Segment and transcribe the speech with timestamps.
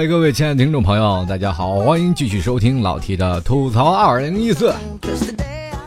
[0.00, 4.74] 嗨，各位亲爱的听众朋友，大家好，欢迎继续收听老 T 的吐槽二零一四。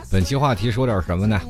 [0.08, 1.40] 本期话题说点什么呢？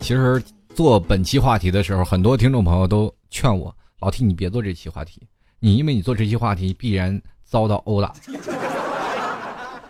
[0.00, 0.42] 其实
[0.74, 5.22] 做本期话题的时候，很多听众朋友都劝我，老 T 你别做这期话题，
[5.60, 8.12] 你因为你做这期话题必然遭到殴打。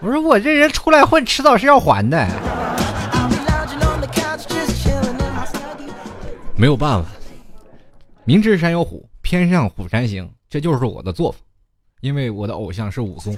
[0.00, 2.28] 我说我这人出来混，迟早是要还的。
[6.58, 7.08] 没有办法，
[8.26, 11.38] 明知山有虎，偏向虎山行，这就是我的做法。
[12.04, 13.34] 因为我的偶像是武松。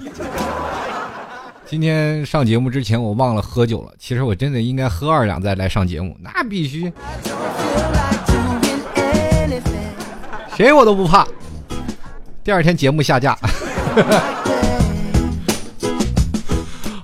[1.65, 3.93] 今天上节目之前，我忘了喝酒了。
[3.97, 6.91] 其实我真的应该喝二两再来上节目，那必须。
[10.57, 11.25] 谁我都不怕。
[12.43, 13.39] 第二天节目下架。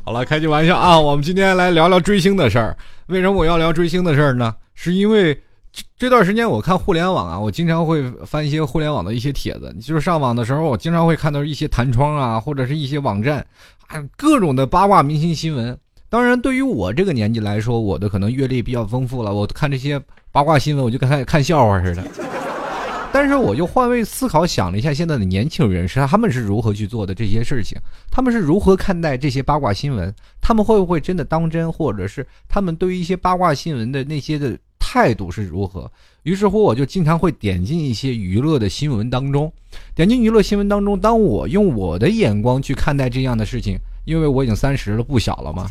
[0.04, 1.00] 好了，开句玩笑啊！
[1.00, 2.76] 我们今天来聊聊追星的事儿。
[3.06, 4.54] 为什么我要聊追星的事儿呢？
[4.76, 5.42] 是因为
[5.98, 9.74] 这段时间我看互联网啊，我经常会翻一些互联网的一些帖子。
[9.82, 13.46] 就是上网的时候，我经常会看到一些弹窗啊，或者是一些网站，
[13.88, 15.78] 啊，各种的八卦明星新闻。
[16.10, 20.00] 当然，对于我这个年纪来说，我的可能阅历比较丰富了，我看这些
[20.32, 22.04] 八卦新闻，我就跟看看笑话似的。
[23.14, 27.78] 但是我就换位思考，想了一下现在的年轻人是他们是如何去做的这些事情，
[28.10, 30.12] 他们是如何看待这些八卦新闻，
[30.42, 35.90] 他们会不会真的当真，或者是他们对于一些八卦新闻的那些的态度是如何？
[36.24, 39.54] 于是乎，我就经常会点进一些娱乐的新闻当中，
[39.94, 45.70] 点进娱乐新闻当中，当我用我的眼光去看待这样的事情，因为我已经三十了，不小了嘛。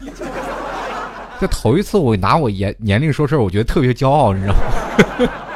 [1.40, 5.48] 这头一次我拿我年年龄说事儿，我觉得特别骄傲，你知道吗？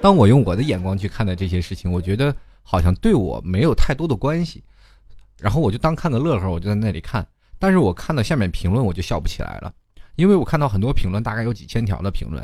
[0.00, 4.62] 当我用我的眼光去看待这些事情，我觉得好像对我没有太多的关系，
[5.38, 7.26] 然后我就当看个乐呵，我就在那里看。
[7.58, 9.72] 但是我看到下面评论，我就笑不起来了，
[10.14, 12.40] 因为我看到很多评论，大概有几千条的评论，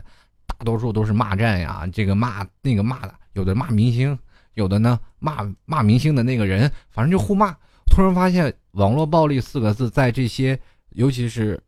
[0.46, 4.18] 大多数都是骂战呀，这个骂那个骂的，有的骂明星，
[4.54, 7.56] 有的呢骂骂明星的那个人，反正就互骂。
[7.86, 10.58] 突然发现“网络暴力”四个字在这些，
[10.90, 11.62] 尤其是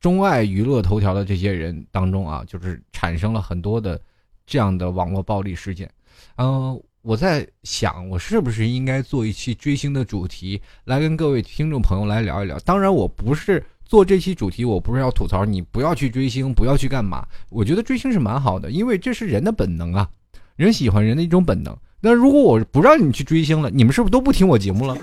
[0.00, 4.00] 中外娱乐头条的这些人当中啊，就是产生了很多的。
[4.46, 5.90] 这样的网络暴力事件，
[6.36, 12.58] 嗯，我在想，我是不是应该做一期追星的主题，来跟各位听众朋友来聊一聊。
[12.60, 17.26] 当然，我不是做这期主题，我不是要吐槽你不要去追星，不要去干嘛。
[17.50, 20.08] 我觉得追星是蛮好的，因为这是人的本能啊，
[20.56, 21.76] 人喜欢人的一种本能。
[22.00, 24.96] 那如果我不让你去追星了，你们是不是都不听我节目了？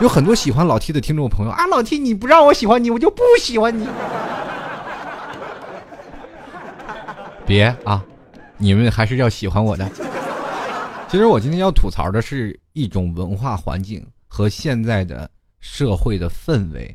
[0.00, 3.86] 有很多喜欢老 T 的听众朋友啊，老 T 你不让我喜欢你，我就不喜欢你。
[7.44, 8.04] 别啊！
[8.58, 9.88] 你们还是要喜欢我的。
[11.08, 15.30] 其实我今天要吐槽的是一种文化环境和现在的
[15.60, 16.94] 社会的氛围。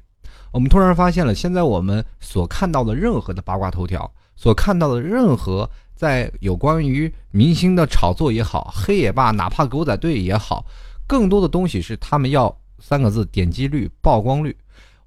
[0.51, 10.63] 我们突然发现了，现在我们所看到的任何的八卦头条，所看到的任何在有关于明星的炒作也好，黑也罢，哪怕狗仔队也好，
[11.07, 14.55] 更多的东西是他们要三个字：点击率、曝光率。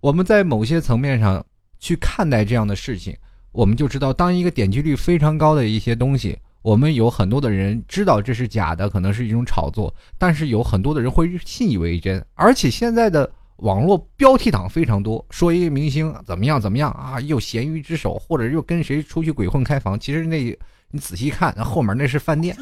[0.01, 1.45] 我们在某些层面上
[1.79, 3.17] 去看待这样的事情，
[3.53, 6.37] 我们就知道，当一个点击率非常高的一些东西。
[6.67, 12.21] 我们有很多的人知道这是假的，可能是一种炒作，但是有很多的人会信以为真。
[12.35, 20.43] 而且现在的网络标题党非常多，说一个明星怎么样怎么样啊，又咸鱼之手，或者又跟谁出去鬼混开房，其实那
[20.91, 22.57] 你仔细看，那后面那是饭店，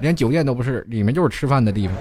[0.00, 1.96] 连酒店都不是，里面就是吃饭的地方，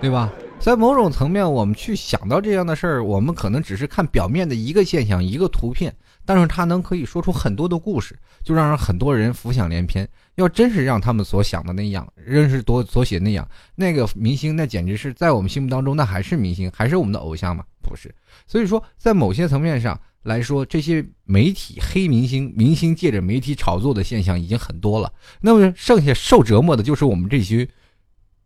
[0.00, 0.32] 对吧？
[0.60, 5.94] 在某种层面，我们去想到这样的事儿，我们可能只是看表面的一个现象，一个图片。
[6.26, 10.06] 但是他能可以说出很多的故事，就让人很多人浮想联翩。
[10.34, 17.64] 要真是让他们所想的那样，认识多所写那样，那个明星那简直是在我们心目当中，那还是明星，还是我们的偶像吗？
[17.82, 18.14] 不是。
[18.46, 25.10] 所以说，在某些层面上来说，这些媒体黑明星，明星借着媒体炒作的现象已经很多了。
[25.40, 27.66] 那么剩下受折磨的就是我们这些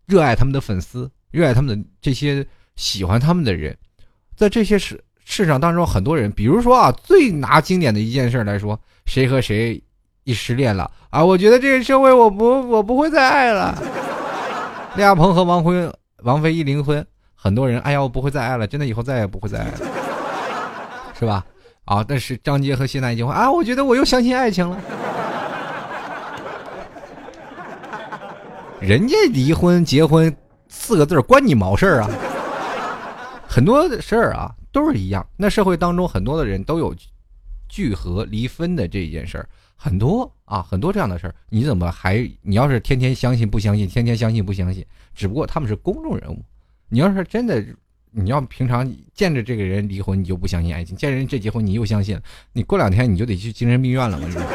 [0.07, 2.47] 热爱他们的粉丝，热爱他们的这些
[2.77, 3.77] 喜欢他们的人，
[4.37, 5.03] 在这些事。
[5.25, 9.83] 市场当中很多人，比如说啊，最拿经典的一件事来说，谁和谁
[10.23, 11.25] 一失恋了啊？
[11.25, 13.77] 我觉得这个社会我不我不会再爱了。
[14.95, 17.05] 李亚鹏和王辉王菲一离婚，
[17.35, 19.73] 很多人哎呀我不会再爱了，真的以后再也不会再爱了，
[21.19, 21.45] 是吧？
[21.87, 24.79] 啊，但是张杰和谢娜一句话啊，我觉得我又相信爱情了。
[28.79, 30.33] 人家离婚结婚
[30.85, 32.11] 四个字关你毛事儿啊？
[33.49, 34.55] 很多事儿啊。
[34.71, 36.93] 都是一样，那社会当中很多的人都有
[37.69, 44.85] 聚合离分的这件事儿，很多啊，很多这样的事儿，你怎么还你要是天天相信不相信，天天相信不相信？
[45.15, 46.45] 只不过他们是公众人物，
[46.89, 47.65] 你要是真的，
[48.11, 52.21] 你要平常见着这个人离婚，你就不相信爱情；见人这结婚，你又相信，
[52.53, 54.17] 你过两天你就得去精神病院了。
[54.17, 54.43] 我跟你说。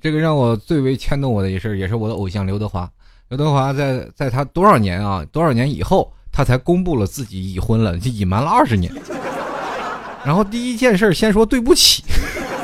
[0.00, 2.90] 这个让我最为牵动我的一事，也是我的偶像刘德华。
[3.30, 5.24] 刘德华在在他多少年啊？
[5.30, 8.92] 多少年以后，他才公布了自己已婚了，就隐瞒了二十年。
[10.24, 12.02] 然后第一件事先说对不起，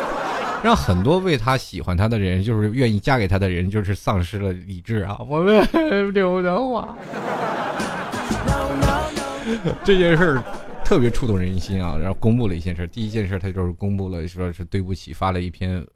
[0.65, 5.17] 让很多为他喜欢他的人，就是愿意嫁给他的人，就是丧失了理智啊！
[5.31, 5.65] 我们
[6.13, 6.99] 刘德华
[9.85, 10.43] 这件事
[10.85, 11.97] 特别触动人心啊！
[11.97, 15.87] 然后公布了一件事，第一件事他就是公布了，说是对不起，发了一篇。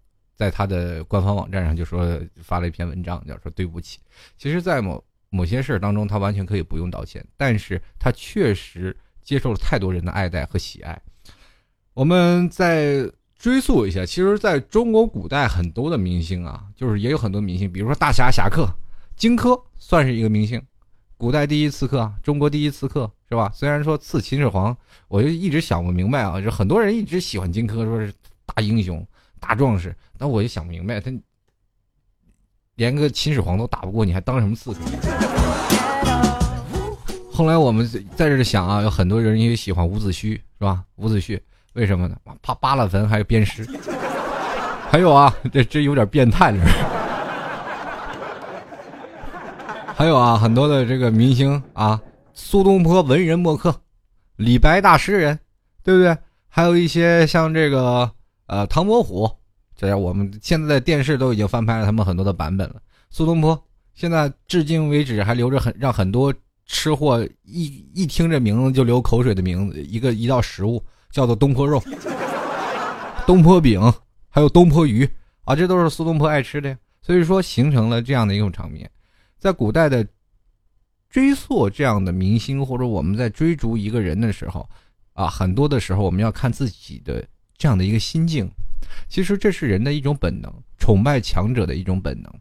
[0.40, 3.98] 在他的官方网站上就说发了一篇文章，叫说对不起。
[4.38, 10.98] 其实，在某某些事儿当中，他完全可以不用道歉，但是他确实接受了太多人的爱戴和喜爱。
[11.92, 13.06] 我们再
[13.36, 18.66] 追溯一下，其实在中国古代很多的明星啊，就是也有很多明星，比如说大侠侠客
[19.16, 20.58] 荆轲算是一个明星，
[21.18, 23.52] 古代第一刺客，中国第一刺客是吧？
[23.54, 24.74] 虽然说刺秦始皇，
[25.08, 28.10] 我就一直想不明白啊，就很多人一直喜欢荆轲，说是
[28.46, 29.06] 大英雄。
[29.40, 31.10] 大壮士，那我就想不明白，他
[32.76, 34.80] 连个秦始皇都打不过，你还当什么刺客？
[37.32, 40.84] 后来我们在这想啊，有很多人也喜欢伍子胥，是吧？
[40.96, 41.40] 伍子胥
[41.72, 42.16] 为什么呢？
[42.42, 43.66] 怕扒了坟还有鞭尸。
[44.90, 46.64] 还有啊，这这有点变态了。
[49.94, 52.00] 还有啊，很多的这个明星啊，
[52.34, 53.74] 苏东坡文人墨客，
[54.36, 55.38] 李白大诗人，
[55.82, 56.16] 对不对？
[56.48, 58.10] 还有一些像这个。
[58.50, 59.30] 呃，唐伯虎，
[59.76, 62.82] 这样我们现在的电视都已经翻拍了他们很多的版本了。
[63.08, 63.56] 苏东坡
[63.94, 66.34] 现在至今为止还留着很让很多
[66.66, 71.80] 吃货一一听这名字就流口水的名字，一个一道食物叫做东坡肉、
[73.24, 73.80] 东坡饼，
[74.28, 75.08] 还有东坡鱼
[75.44, 76.76] 啊，这都是苏东坡爱吃的呀。
[77.02, 78.90] 所以说形成了这样的一种场面，
[79.38, 80.04] 在古代的
[81.08, 84.68] 追溯这样的明星，或者我们在追逐一个人的时候，
[85.12, 87.24] 啊，很多的时候我们要看自己的。
[87.60, 88.50] 这样的一个心境，
[89.06, 92.32] 其实这是人的一种本能，崇拜强者的一种本能，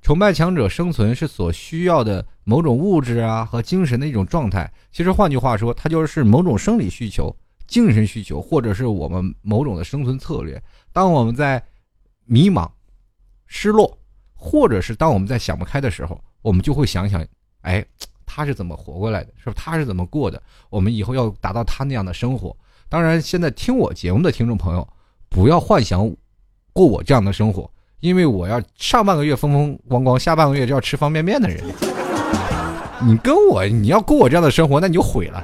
[0.00, 4.72] 崇拜强者生存是所需要的某种物质啊和精神的一种状态。
[4.92, 7.34] 其实换句话说，它就是某种生理需求、
[7.66, 10.62] 精神需求，或者是我们某种的生存策略。
[10.92, 11.60] 当我们在
[12.24, 12.70] 迷茫、
[13.48, 13.98] 失落，
[14.32, 17.26] 或者是当我们在想不开的时候，我们就会想想，
[17.62, 17.84] 哎，
[18.24, 19.32] 他是怎么活过来的？
[19.42, 19.56] 是不？
[19.56, 20.40] 他是怎么过的？
[20.70, 22.56] 我们以后要达到他那样的生活。
[22.92, 24.86] 当然，现在听我节目的听众朋友，
[25.30, 26.06] 不要幻想
[26.74, 31.64] 过我这样的生活，因为我要上半个月风风光光，下半个月就要吃方便面的人。
[33.00, 35.42] 你跟我，你要过我这样的生活，那你就毁了。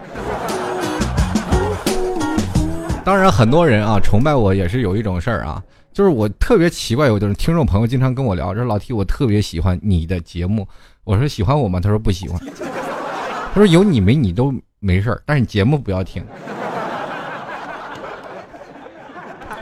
[3.03, 10.69] 当然，很多人啊崇拜我也是有一种事儿啊，就是我特别奇怪，有的听众朋友经常跟我聊，说老 T，我特别喜欢你的节目。
[11.03, 11.81] 我说喜欢我吗？
[11.81, 12.39] 他说不喜欢。
[13.55, 16.23] 他说有你没你都没事儿，但是节目不要听。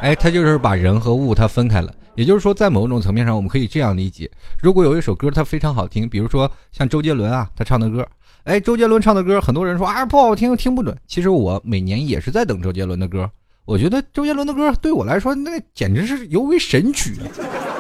[0.01, 4.31] 哎，他就是把人和物他分开了，也就是说，在某种层面上，我们可以这样理解：
[4.63, 8.07] 如果有一首歌它非常好听，比如说像周杰伦啊，他唱的歌，
[8.45, 10.97] 哎，周杰伦唱的歌，很多人说啊不好听，听不准。
[11.07, 13.29] 其实我每年也是在等周杰伦的歌，
[13.65, 17.17] 我觉得周杰伦的歌对我来说那简直是尤为神曲，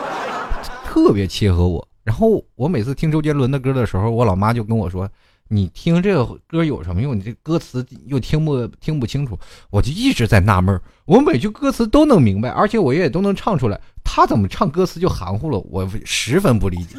[0.84, 1.86] 特别切合我。
[2.02, 5.08] 然后我每次听周杰伦的歌的时候，我老妈就跟我说。
[5.48, 7.16] 你听这个歌有什么用？
[7.16, 9.38] 你这歌词又听不听不清楚，
[9.70, 15.58] 我就一直在纳闷儿我每句歌词都能明白，而且我也都能唱出来，他怎么唱歌词就含糊了？
[15.70, 16.98] 我十分不理解。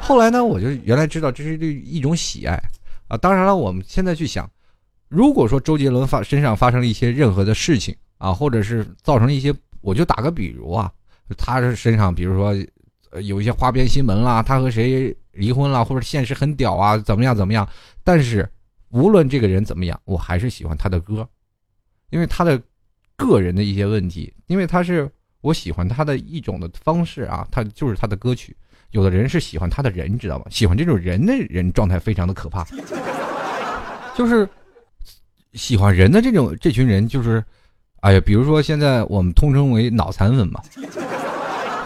[0.00, 2.62] 后来呢，我就原来知道这是一种喜爱
[3.08, 3.16] 啊。
[3.16, 4.50] 当然了，我们现在去想，
[5.08, 10.92] 如果说周杰伦发身上发生了一些任何的事情啊，或者是造成一些，我就打个比如啊，
[11.38, 12.54] 他是身上比如说
[13.22, 15.16] 有一些花边新闻啦，他和谁？
[15.36, 17.68] 离婚了，或者现实很屌啊，怎么样怎么样？
[18.04, 18.48] 但是
[18.90, 21.28] 无论这个人怎么样，我还是喜欢他的歌，
[22.10, 22.56] 因为他的
[23.16, 28.56] 个人的一些问题，因为他是我喜欢他的一种的方式啊，他就是他的歌曲。
[28.92, 30.44] 有的人是喜欢他的人，你知道吗？
[30.50, 32.64] 喜欢这种人的人状态非常的可怕，
[34.16, 34.48] 就是
[35.54, 37.42] 喜欢人的这种这群人，就是
[38.02, 40.62] 哎呀，比如说现在我们通称为脑残粉嘛，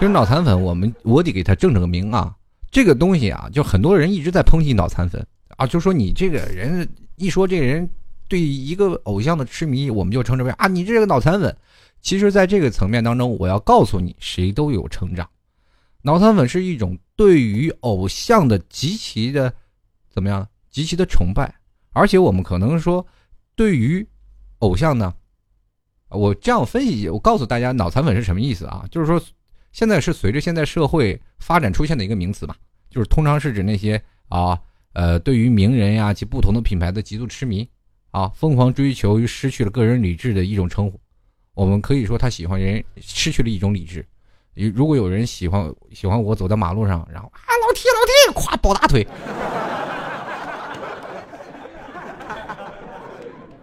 [0.00, 2.32] 就是脑残粉，我们我得给他正正个名啊。
[2.70, 5.26] 这个东西啊，就很多人一直在抨击脑残粉
[5.56, 7.90] 啊，就说你这个人一说这个人
[8.28, 11.56] 对一个偶像的痴迷，我们就称之为啊，你这个脑残粉。
[12.00, 15.28] 其实，在这个层面当中，我要告诉你，谁都有成长。
[16.02, 19.52] 脑残粉是一种对于偶像的极其的
[20.08, 21.52] 怎么样，极其的崇拜，
[21.90, 23.04] 而且我们可能说，
[23.56, 24.06] 对于
[24.60, 25.12] 偶像呢，
[26.10, 28.84] 我这样分析，我告诉大家，脑残粉是什么意思啊？
[28.92, 29.20] 就是说。
[29.78, 32.56] 现在是随着现在社会发展出现的一个名词吧，
[32.90, 34.58] 就是通常是指那些啊
[34.92, 37.64] 呃对于名人呀及不同的品牌的极度痴迷
[38.10, 41.00] 啊疯狂追求于失去了个人理智的一种称呼。
[41.54, 44.04] 我们可以说他喜欢人失去了一种理智，
[44.74, 49.06] 如果有人喜欢喜欢我走在马路上，然后啊老铁老铁，咵抱大腿，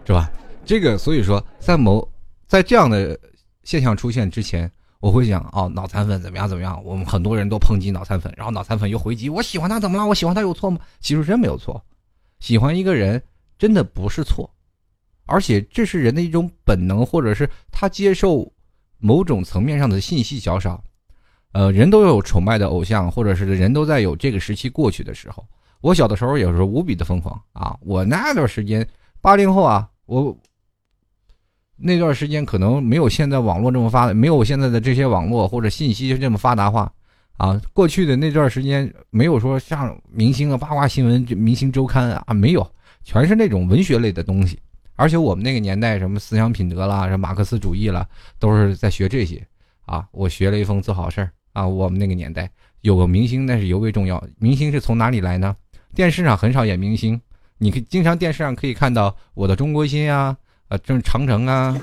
[0.06, 0.32] 是吧？
[0.64, 2.10] 这个所以说，在某
[2.46, 3.20] 在这样的
[3.64, 6.82] 现象出现之前，我会想哦，脑残粉怎么样怎么样？
[6.84, 10.06] 我们很多人都抨击脑残粉，然后脑残粉又回击，我喜欢他怎么了？
[10.06, 10.78] 我喜欢他有错吗？
[11.00, 11.84] 其实真没有错，
[12.40, 13.22] 喜欢一个人
[13.58, 14.50] 真的不是错，
[15.26, 18.52] 而且这是人的一种本能，或者是他接受。
[18.98, 20.82] 某种层面上的信息较少，
[21.52, 25.46] 呃，人都有崇拜的偶像，或者是人都在有这个时期过去的时候。
[25.82, 27.76] 我小的时候也是无比的疯狂啊！
[27.82, 28.88] 我那段时间，
[29.20, 30.34] 八零后啊，我
[31.76, 36.90] 那段时间可能没有现在网络这么发，没有现在的这些网络或者信息这么发达化
[37.36, 37.60] 啊。
[37.72, 42.66] 过去的那段时间，没有说像明星啊、八卦新闻、明星周刊啊，没有，
[43.04, 44.58] 全是那种文学类的东西。
[44.94, 48.06] 而且我们那个年代，什么思想品德啦，什么马克思主义啦，
[48.38, 49.46] 都是在学这些
[49.84, 50.06] 啊。
[50.12, 51.66] 我学了一封做好事儿啊。
[51.66, 54.22] 我们那个年代有个明星，那是尤为重要。
[54.38, 55.54] 明星是从哪里来呢？
[55.94, 57.20] 电视上很少演明星，
[57.58, 60.34] 你可以经常电视上可以看到我的中国心啊，
[60.68, 61.78] 啊，这长城啊，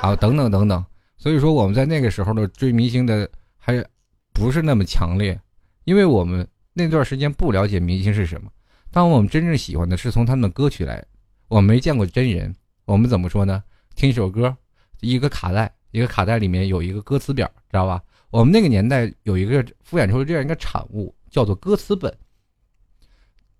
[0.00, 0.84] 啊等等等等。
[1.16, 3.84] 所以说我们在那个时候的追明星的还
[4.32, 5.38] 不是那么强烈，
[5.84, 8.50] 因为我们那段时间不了解明星是什么。
[8.90, 11.04] 当我们真正喜欢的是从他们的歌曲来。
[11.48, 13.60] 我没见过真人，我们怎么说呢？
[13.96, 14.56] 听一首歌，
[15.00, 18.00] 一个卡带，一个卡带里面有一个歌词表，知道吧？
[18.30, 22.16] 我们那个年代有一个复演出这样一个产物，叫做歌词本。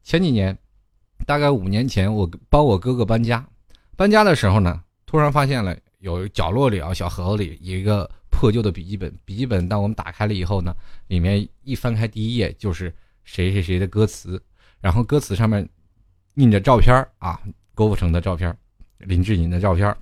[0.05, 0.57] 前几年，
[1.27, 3.45] 大概五年前，我帮我哥哥搬家，
[4.01, 9.15] 搬家的时候呢，突然发现了有角落里啊，小盒子里有一个破旧的笔记本。
[9.27, 10.75] 笔记本当我们打开了以后呢，
[11.09, 12.91] 里面一翻开第一页就是
[13.25, 14.43] 谁谁谁的歌词，
[14.81, 15.69] 然后歌词上面
[16.37, 17.39] 印着照片啊。
[17.75, 18.57] 郭富城的照片，
[18.97, 19.95] 林志颖的照片，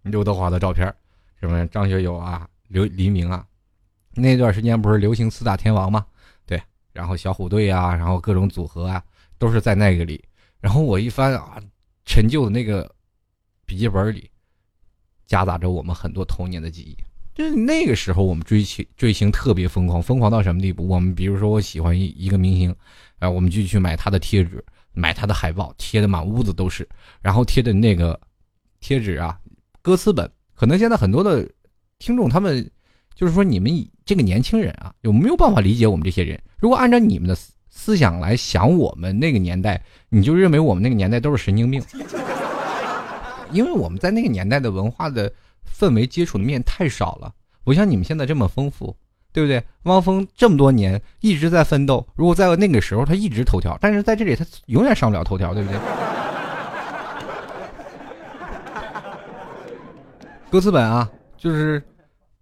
[0.00, 0.90] 刘德华的照片，
[1.38, 3.46] 什么张学友啊，刘黎明啊，
[4.14, 6.06] 那段时间不是流行四大天王吗？
[6.46, 6.58] 对，
[6.94, 9.04] 然后小虎队啊，然后各种组合啊，
[9.36, 10.24] 都是在那个里。
[10.58, 11.62] 然后我一翻啊，
[12.06, 12.90] 陈旧的那个
[13.72, 14.30] 笔记本里，
[15.26, 16.94] 夹杂着我们很多童年的记忆。
[17.34, 20.86] 就是那个时候，我们追星追星特别疯狂，疯狂到什么地步？
[20.86, 22.76] 我们比如说，我喜欢一一个明星，
[23.18, 24.62] 啊，我们就去买他的贴纸。
[24.92, 26.86] 买他的海报，贴的满屋子都是，
[27.22, 28.20] 然后贴的那个
[28.78, 29.40] 贴纸啊，
[29.80, 31.48] 歌词本，可能现在很多的
[31.98, 32.70] 听众他们
[33.14, 33.72] 就是说，你们
[34.04, 36.38] 这个年轻人啊，有没有办法理解我们这些人？
[36.58, 37.34] 如果按照你们的
[37.70, 41.82] 思想来想，我们那个年代，你就认为我们那个年代都是神经病，
[43.52, 45.32] 因为我们在那个年代的文化的
[45.66, 47.32] 氛围接触的面太少了，
[47.64, 48.96] 不像你们现在这么丰富。
[49.34, 49.64] 对不对？
[49.84, 55.80] 汪峰这么多年一直在奋斗，如果在那个时候他一直头条，但是在这里他永远上不了头条，对不对？
[60.52, 61.82] 歌词本啊，就是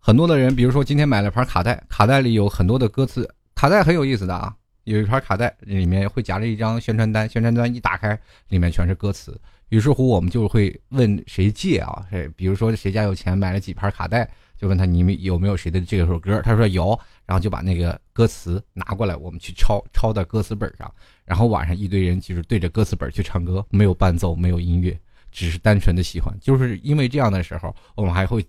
[0.01, 4.53] 很多的人，比如说今天买了盘卡带，卡带里有很多的歌词，卡带很有意思的啊，
[4.83, 9.41] 有一盘卡带里面会夹着一张宣传单，宣传单一打开，里面全是歌词，
[9.71, 12.07] 于是乎我们就会问谁借啊？
[12.37, 14.29] 比如说谁家有钱买了几盘卡带？
[14.59, 16.43] 就问他你们有没有谁的这首歌？
[16.43, 16.89] 他说有，
[17.25, 20.93] 然后就把那个歌词拿过来，我们去抄抄在歌词本上。
[21.25, 24.99] 然后晚上一堆人就是对着歌词本去唱歌，没有伴奏，没有音乐，
[25.33, 26.37] 只是单纯的喜欢。
[26.43, 28.45] 就是因为这样的时候，我们还会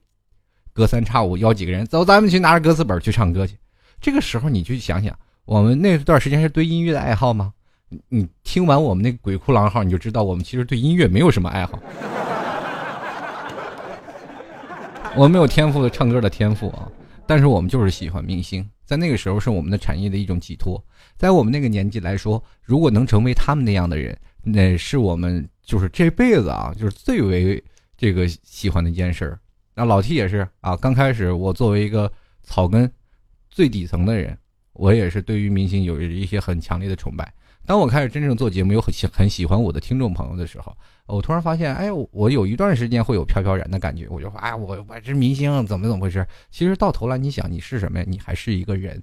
[0.74, 3.56] 隔三差五邀几个人走，咱们去拿着歌词本去唱歌去。
[4.01, 7.54] 这个时候你去想想，我们那段时间是对音乐的爱好吗？
[8.10, 11.77] 你听完我们那个鬼哭狼嚎，你就知道我们其实对音乐没有什么爱好。
[15.15, 16.89] 我们没有天赋的唱歌的天赋啊，
[17.27, 20.81] 但是我们就是喜欢明星，在那个时候是我们的产业的一种寄托。
[21.17, 27.62] 在我们那个年纪来说，如果能成为他们那样的人，那是我们就是这辈子啊，就是最为
[27.98, 29.38] 这个喜欢的一件事儿。
[29.75, 32.10] 那老 T 也是啊，刚开始我作为一个
[32.41, 32.89] 草根
[33.50, 34.38] 最底层的人，
[34.71, 37.33] 我也是对于明星有一些很强烈的崇拜。
[37.65, 40.75] 当我开始真正做节目，有很喜很喜欢我的听众朋友的时候，
[41.06, 44.08] 我突然发现，哎，我有一段时间会有飘飘然的感觉。
[44.10, 46.25] 我就说，哎，我我这明星怎么怎么回事？
[46.50, 48.06] 其实到头来，你想，你是什么呀？
[48.08, 49.01] 你还是一个人。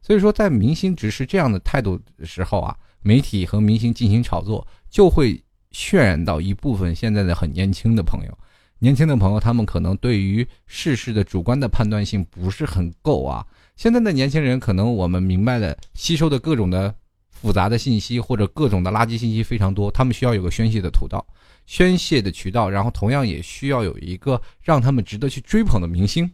[0.00, 5.40] 所以说，在明星只是这样的态度的时候啊，媒体和明星进行炒作，就会
[5.72, 8.38] 渲染到一部分现在的很年轻的朋友。
[8.78, 13.46] 年轻的朋友，他们可能对于世事的主观的判断性不是很够啊。
[13.76, 16.94] 现在的年轻人，可能我们明白的吸收的各种的。
[17.40, 21.24] 复杂的信息或者各种的垃圾信息非常多，他们需要有个宣泄的渠道，
[21.66, 26.28] 宣泄的渠道，然后同样也需要有一个让他们值得去追捧的明星，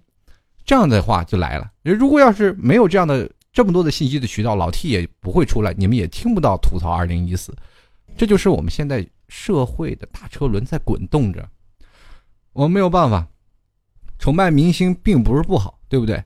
[0.64, 1.70] 这样的话就来了。
[1.82, 7.54] 如果要是没有这样的这么多的信息的渠道，老 T 也不会出来，你们也听不到吐槽二零一四。
[8.16, 11.48] 这就是我们现在社会的大车轮在滚动着，
[12.52, 13.28] 我们没有办法，
[14.18, 16.22] 崇拜明星并不是不好，对不对？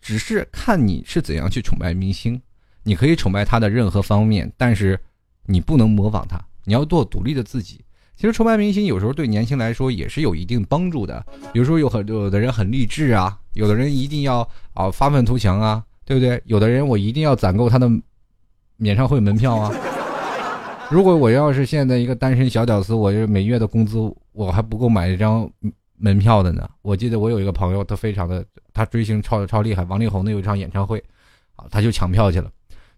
[0.00, 2.40] 只是看你是怎样去崇拜明星。
[2.84, 4.98] 你可以崇拜他的任何方面，但是
[5.46, 7.84] 你不能模仿他，你要做独立的自己。
[8.16, 11.24] 其实崇拜明星有时候对年轻来说也是有一定帮助的。
[11.52, 16.40] 比如说有很有的人很励志啊，有的人一定要啊发愤图强啊，对不对？
[16.46, 17.90] 有的人我一定要攒够他的
[18.78, 19.72] 演唱会门票啊。
[20.90, 23.98] 如果我要是现在一个单身小屌丝，我就每月的工资
[24.32, 25.50] 我还不够买一张
[25.96, 26.68] 门票的呢。
[26.82, 31.02] 我记得我有一个朋友，他非常的他追星超超厉害，王力宏的有一场演唱会，
[31.56, 32.48] 啊，他就抢票去了。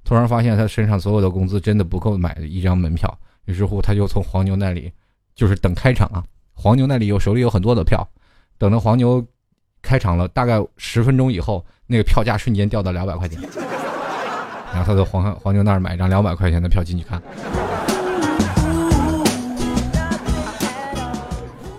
[0.06, 3.12] 突然发现他身上所有的工资真的不够买一张门票，
[3.46, 4.92] 于是乎他就从黄牛那里，
[5.34, 6.22] 就是等开场啊。
[6.54, 8.08] 黄牛那里有手里有很多的票，
[8.56, 9.26] 等着黄牛
[9.82, 13.36] 开场了，大概十分钟以后，那个票价瞬间掉到两百块钱，
[14.72, 17.20] 然后他在黄黄牛那儿买一张两百块钱的票进去看。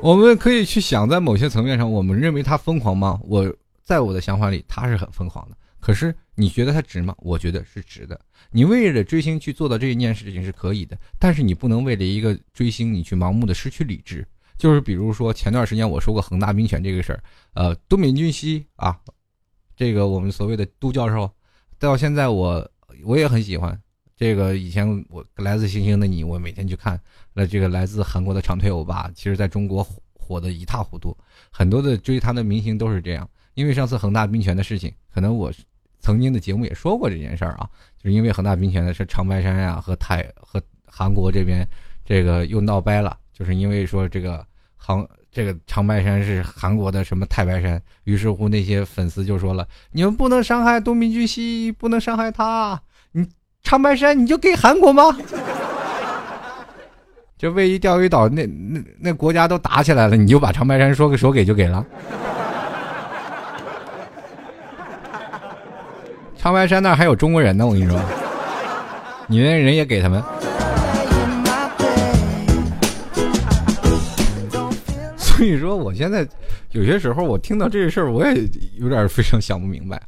[0.01, 3.17] 我们可以去想，在某些层面上，我们认为他疯狂吗？
[3.23, 3.49] 我
[3.83, 5.55] 在我的想法里，他是很疯狂的。
[5.79, 7.15] 可是你觉得它值吗？
[7.17, 8.19] 我觉得是值的。
[8.51, 14.25] 你为了追星去做到这一件事情是可以的，但是你不能为了一个追星，你去盲目的失去理智。
[14.55, 17.23] 就是比如说前段时间我说过恒大冰泉这个事儿，
[17.55, 18.95] 呃，都敏俊熙啊，
[19.75, 21.27] 这个我们所谓的都教授，
[21.79, 22.71] 到现在我
[23.03, 23.75] 我也很喜欢
[24.15, 24.55] 这个。
[24.55, 27.01] 以前我来自星星的你，我每天去看，
[27.33, 31.17] 那这个来自韩国的长腿欧巴，其实在中国火的一塌糊涂，
[31.51, 33.27] 很多的追他的明星都是这样。
[33.55, 35.51] 因为上次恒大冰泉的事情，可能我。
[36.07, 37.67] 曾经的节目也说过这件事儿啊，
[38.01, 41.67] 就是因为恒大冰泉的是长白山呀和泰和韩国这边
[42.05, 44.41] 这个又闹掰了，就是因为说这个
[44.77, 53.27] 杭这个长白山是韩国的什么太白山，于是乎那些粉丝就说了，你们不能伤害东明巨熙，不能伤害他，你
[53.61, 55.03] 长白山你就给韩国吗？
[57.37, 61.85] 这位于钓鱼岛那那那国家都打起来了，你就把长白山说给说给就给了。
[66.47, 67.99] 长白山那儿还有中国人呢，我跟你说，
[69.27, 70.23] 你那人也给他们。
[75.17, 76.25] 所以说，我现在
[76.71, 80.01] 有些时候我听到这个事儿，我也有点非常想不明白。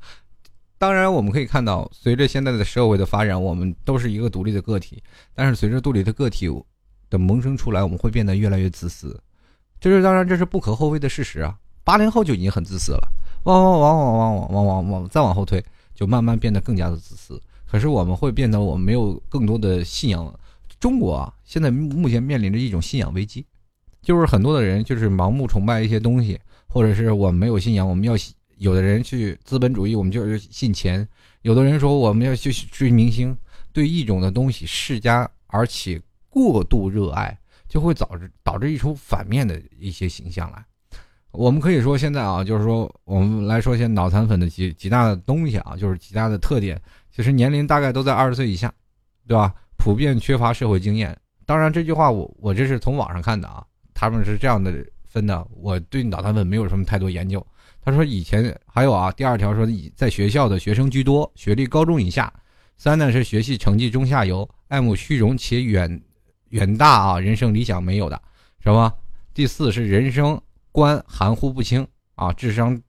[0.77, 5.03] 当然，我们可以看到，随着现在的社会的发展，我们都是一个独立的个体。
[5.35, 6.49] 但是，随着独立的个体
[7.09, 9.21] 的萌生出来，我们会变得越来越自私。
[9.81, 11.53] 这是当然，这是不可厚非的事实啊。
[11.83, 13.11] 八零后就已经很自私了，
[13.43, 15.61] 往往往往往往往往往再往后推。
[15.99, 20.33] 就慢慢变得更加的自私，可是我们会变得我们没有更多的信仰。
[20.79, 23.45] 中国啊，现在目前面临着一种信仰危机，
[24.01, 28.13] 就是很多的人就是盲目崇拜一些东西，或者是我们没有信仰，我们要
[28.59, 31.05] 有的人去资本主义，我们就是信钱；
[31.41, 33.37] 有的人说我们要去追明星，
[33.73, 40.65] 对一种的东西世家而且过度热爱，就会导致导致一出反面的一些形象来。
[41.31, 46.81] 我们可以说现在啊，就是说我们来说一些脑残粉的几几大的东西啊，就是几大的特点。
[47.11, 48.73] 其实年龄大概都在二十岁以下，
[49.27, 49.53] 对吧？
[49.77, 51.15] 普遍缺乏社会经验。
[51.45, 53.63] 当然这句话我我这是从网上看的啊，
[53.93, 54.73] 他们是这样的
[55.07, 55.45] 分的。
[55.55, 57.45] 我对脑残粉没有什么太多研究。
[57.81, 62.31] 他说以前还有啊，第二条说以在学校的学生居多，学历高中以下。
[62.75, 66.01] 三呢是学习成绩中下游，爱慕虚荣且远
[66.49, 68.21] 远大啊，人生理想没有的，
[68.59, 68.91] 什么？
[69.33, 70.41] 第四是人生。
[70.71, 72.79] 观含糊不清啊，智商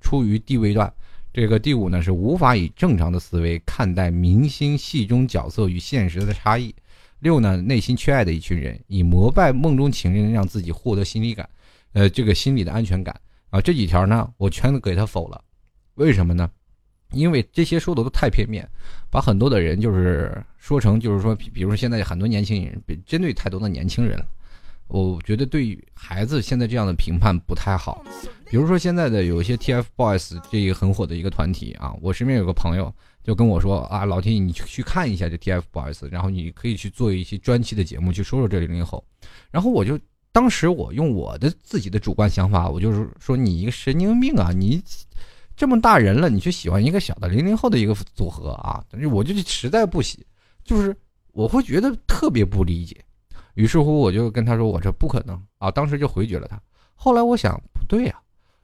[0.00, 0.92] 处于低位段。
[1.32, 6.74] 这个第五呢是无法以正常的思维看待明星戏中角色与现实的差异。
[7.20, 11.48] 六呢内心缺爱的一群人，以膜拜梦中情人让自己获得心理感，
[11.92, 13.18] 呃这个心理的安全感
[13.48, 13.60] 啊。
[13.60, 15.42] 这几条呢我全都给他否了。
[15.94, 16.50] 为什么呢？
[17.12, 18.68] 因为这些说的都太片面，
[19.10, 24.26] 把很多的人就是说成就是说，比如说现在很多年轻人针对太多的年轻人了。
[24.92, 28.04] 我觉得对于孩子现在这样的评判不太好，
[28.44, 39.02] 比如说现在的有一些 TFBOYS 这一个很火的一个团体啊，我身边有个朋友就跟我说啊，老天，你去去看一下这 TFBOYS，然后你可以去做一些专题的节目去说说这零零后，
[39.50, 39.98] 然后我就
[40.30, 44.82] 当时我用我的自己的主观想法，我就是说你一个神经病啊，你
[45.56, 50.22] 这么大人了，你去喜欢一个小的零零后的一个组合啊，但是我就实在不喜，
[50.62, 50.94] 就是
[51.32, 53.01] 我会觉得特别不理解。
[53.54, 56.60] 于是乎，我就跟他说：“我这不可能啊！”当时就回绝了他。
[56.94, 58.14] 后来我想，不对呀，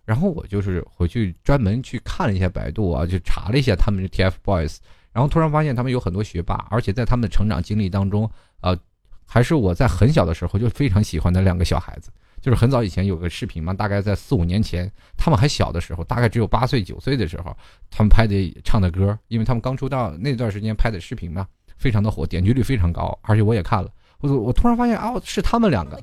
[0.05, 4.79] 然后我就是回去专门去看了一下百度啊，就查了一下他们的 TFBOYS，
[5.13, 8.79] 然后突然发现他们有很多学霸，而且在他们的成长经历当中，呃，
[9.27, 12.11] 还是我在很小的时候就非常喜欢的两个小孩子。
[12.41, 17.55] 就是很早以前有个视频嘛，大概在四五年前，他们还小的时候，大概只有八岁九岁的时候，
[17.91, 21.47] 他们拍的唱的歌，因为他们刚出道那段时间拍的视频嘛，
[21.77, 23.91] 非常的火，点击率非常高，而且我也看了。
[24.21, 26.01] 我我突然发现啊，是他们两个，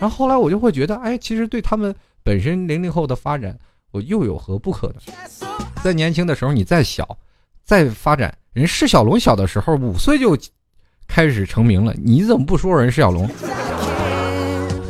[0.00, 3.58] 然后后来我就会觉得，哎，其实对他们本身零零后的发展，
[3.90, 5.00] 我又有何不可呢？
[5.82, 7.18] 在年轻的时候，你再小，
[7.64, 10.38] 再发展，人释小龙小的时候五岁就
[11.08, 13.28] 开始成名了，你怎么不说人释小龙？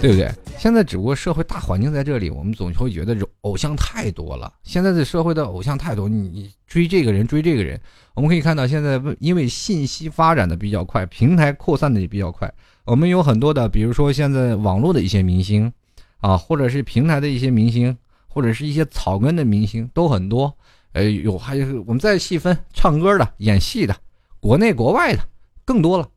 [0.07, 0.31] 对不对？
[0.57, 4.53] 现在只不过社会大环境在这里，我们总会觉得偶像太多了。
[4.62, 7.81] 现在的社会的偶像太多，你追这个人追这个人，
[8.14, 12.49] 我们可以看到现在因为信息发展的比较快，平台扩散的也比较快，
[12.85, 15.73] 我们有很多的，比如说现在网络的一些明星，
[16.19, 20.57] 啊，或者是平台的一些明星，或者是一些草根的明星都很多。
[20.92, 23.97] 呃，有还有我们再细分，唱歌的、演戏的，
[24.38, 25.21] 国内国外的
[25.64, 26.09] 更多了，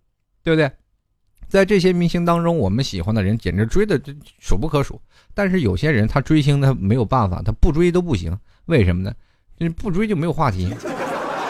[0.44, 0.72] 对不对？
[1.50, 4.00] 在这些明星当中，我们喜欢的人简直追的
[4.40, 5.02] 数不可数。
[5.34, 8.38] 但是有些人他追星他没有办法，他不追都不行。
[8.66, 9.12] 为什么呢？
[9.58, 10.74] 你不追就没有话题。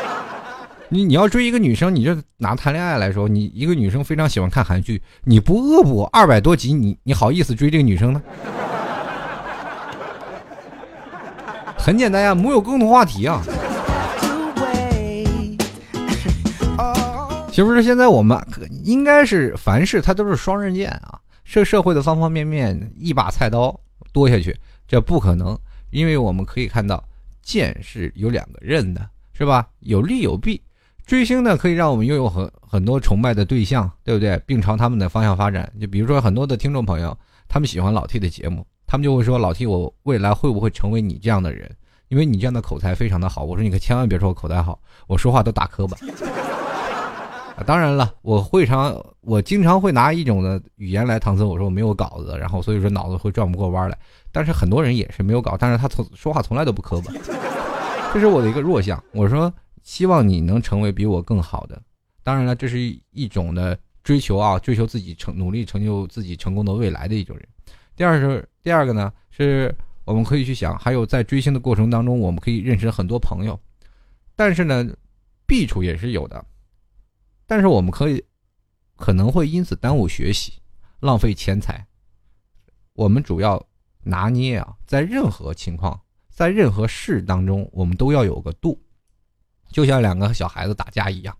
[0.92, 8.22] 你你要追一个女生，你就拿谈恋爱来说，你一个女生非常喜欢看韩剧，你不恶补二百多集，你你好意思追这个女生呢？
[11.78, 13.44] 很简单呀，没有共同话题啊。
[17.60, 18.42] 是不是现在我们
[18.86, 21.20] 应该是凡事它都是双刃剑啊？
[21.44, 23.78] 这社会的方方面面，一把菜刀
[24.14, 25.60] 剁下去，这不可能。
[25.90, 27.04] 因为我们可以看到，
[27.42, 29.68] 剑是有两个刃的，是吧？
[29.82, 30.62] 有利有弊。
[31.06, 34.42] 追星呢，可以让我们拥有很很多崇拜的对象，对不对？
[34.46, 35.70] 并朝他们的方向发展。
[35.82, 37.14] 就比如说很多的听众朋友，
[37.50, 41.70] 他们喜欢老 T 的节目，他们就会说：“老 T，我未来会不会成为你这样的人？
[42.08, 45.98] 因为你这样的口才非常的好。”我说：“你可千万别说我口才好，我说话都打磕巴。”
[47.66, 53.98] 当然了，我会常我经常会拿一种的语言来搪塞，我说我没有稿子，然后所以说脑子会转不过弯来。
[54.32, 57.12] 但是很多人也是没有稿，但是他从说话从来都不磕巴，
[58.14, 59.02] 这是我的一个弱项。
[59.12, 59.52] 我说
[59.84, 61.82] 希望你能成为比我更好的。
[62.24, 62.80] 当然了，这是
[63.12, 67.48] 一种的追求啊，追求自己成努力成就自己成功的未来的一种人。
[67.96, 69.74] 第二是第二个呢，是
[70.06, 73.60] 我们可以去想，还有在追星的过程当中，我们可以认识很多朋友，
[74.36, 74.88] 但是呢，
[75.48, 76.46] 弊处也是有的。
[77.50, 78.24] 但是我们可以，
[78.96, 80.54] 可能会因此耽误学习，
[81.00, 81.84] 浪费钱财。
[82.94, 83.66] 我们主要
[84.04, 88.80] 拿捏啊，在任何情况，在任何事当中，我们都要有个度。
[89.72, 91.36] 就像两个小孩子打架一样，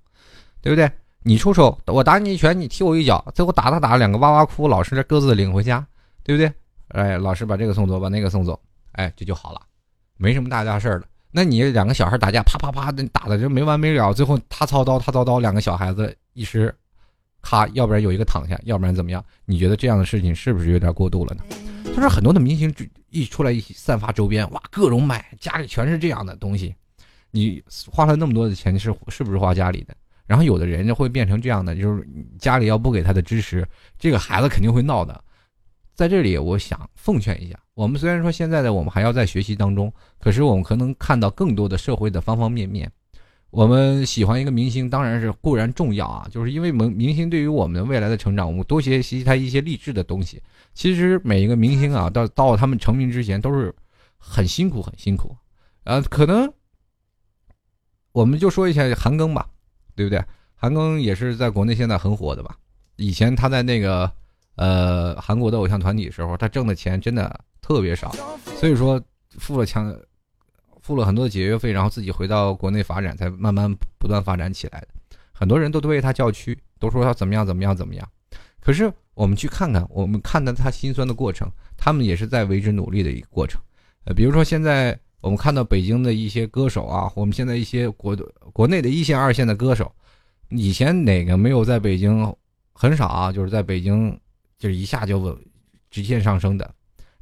[0.62, 0.92] 对不对？
[1.22, 5.86] 你出手，我打你一拳，你踢我一脚，最后打打打，两个哇哇哭，老师各自领回家，
[6.24, 6.52] 对不对？
[6.88, 8.60] 哎，老师把这个送走，把那个送走，
[8.94, 9.62] 哎，这就好了，
[10.18, 11.06] 没什么大大事儿了。
[11.32, 16.74] 那你两个小孩打架，啪啪啪的打的就没完没了，最后他操刀，他操刀，两个小孩子一时，
[17.42, 19.24] 咔，要不然有一个躺下，要不然怎么样？
[19.46, 21.44] 你觉得这样的事情是不是有点过度了呢？
[21.86, 22.74] 就是很多的明星
[23.10, 26.74] 一出来一散发周边，哇，各种买，家里全是这样的东西，
[27.32, 27.62] 你
[27.92, 29.96] 花了那么多的钱，是是不是花家里的？
[30.26, 35.24] 然后有的人就会变成这样的，就是家里要不给他的支持，这个孩子肯定会闹的。
[36.00, 42.90] 在这里，我想奉劝一下，我们虽然说现在的我们还要在学习当中，可是我们可能看到更多的社会的方方面面。
[43.50, 50.42] 我们喜欢一个明星，当然是固然重要啊，就是因为明明星对于我们未来的成长，我们多学习他一些励志的东西。
[50.74, 53.76] 其实每一个明星啊，到到他们成名之前，都是
[54.18, 55.36] 很辛苦很辛苦。
[55.84, 56.50] 呃，可能
[58.14, 59.50] 我们就说一下韩庚吧，
[59.98, 60.24] 对不对？
[60.56, 62.56] 韩庚也是在国内现在很火的吧？
[62.96, 64.10] 以前他在那个。
[64.60, 68.12] 呃，韩国的偶像团体的时候，他挣的钱真的特别少，
[68.58, 69.02] 所以说
[69.38, 69.98] 付了强，
[70.82, 74.88] 付了很多的解约费，然后自己回到国内发展，才慢慢不断发展起来的。
[75.32, 78.06] 很多人都为他叫屈，都说他怎么样怎么样怎么样。
[78.60, 83.62] 可是我们去看看，我们看到他心酸的过程，他们也是在为之努力的一个过程。
[84.04, 88.14] 呃，比如说现在我们看到北京的一些歌手啊，我们现在一些国
[88.52, 89.90] 国内的一线二线的歌手，
[90.50, 92.36] 以前哪个没有在北京？
[92.74, 94.20] 很少啊，就是在北京。
[94.60, 95.40] 就是一下就
[95.90, 96.76] 直线上升的，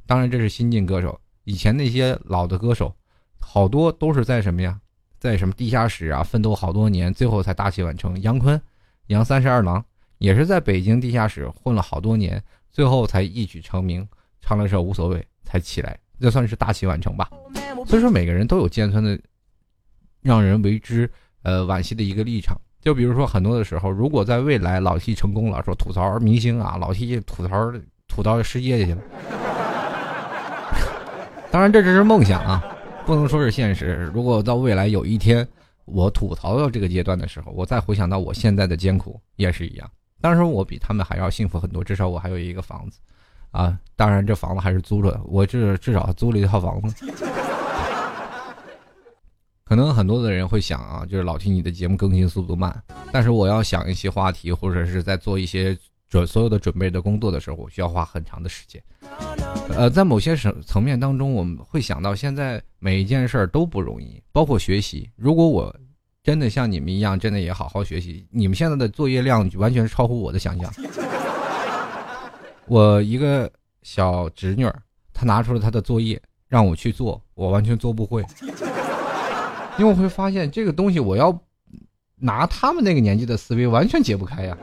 [0.04, 1.18] 当然这是新晋歌手。
[1.44, 2.94] 以前那些老的歌手，
[3.38, 4.78] 好多都是在什么呀，
[5.18, 8.20] 在什么地下室啊奋斗好多年，最后才大器晚成。
[8.20, 8.60] 杨坤，
[9.06, 9.82] 杨三十二郎
[10.18, 14.06] 也是在北京地下室混了好多年，最后才一举成名，
[14.42, 17.30] 唱了首《无所谓》才起来，这算是大器晚成吧。
[17.86, 19.18] 所以说每个人都有尖酸的，
[20.20, 21.10] 让人为之
[21.42, 22.60] 呃惋惜的一个立场。
[22.88, 27.70] 就比如说，很多的时候，如果在未来老七成功了，说吐槽明星啊，老七吐槽
[28.06, 29.02] 吐到世界去了。
[31.50, 32.64] 当然，这只是梦想啊，
[33.04, 34.10] 不能说是现实。
[34.14, 35.46] 如果到未来有一天
[35.84, 39.86] 我吐槽到这个阶段的时候，我再回想到我现在的艰苦，也是一样。
[40.22, 42.98] 当然我比他们还要幸福很多，至少我还有一个房子
[43.50, 43.78] 啊。
[43.96, 47.04] 当然，这房子还是租着的，我这至少租了一套房子。
[49.68, 55.76] 可能很多的人会想啊，就是老听你的节目更新速度慢，但是我要想一些话题，或者是在做一些
[56.08, 58.82] 准所有的准备的工作的时候，我需要花很长的时间。
[59.76, 65.10] 呃，在某些层层面当中，我们会想到现在每一件事儿都不容易，包括学习。
[65.16, 65.76] 如果我
[66.22, 70.72] 真的像你们一样，真的也好好学习，你们现在的作业量完全超乎我的想象。
[72.64, 73.50] 我一个
[73.82, 74.66] 小侄女，
[75.12, 78.24] 她拿出了她的作业让我去做，我完全做不会，
[79.78, 81.36] 因为我会发现这个东西我要
[82.16, 84.58] 拿他们那个年纪的思维完全解不开呀。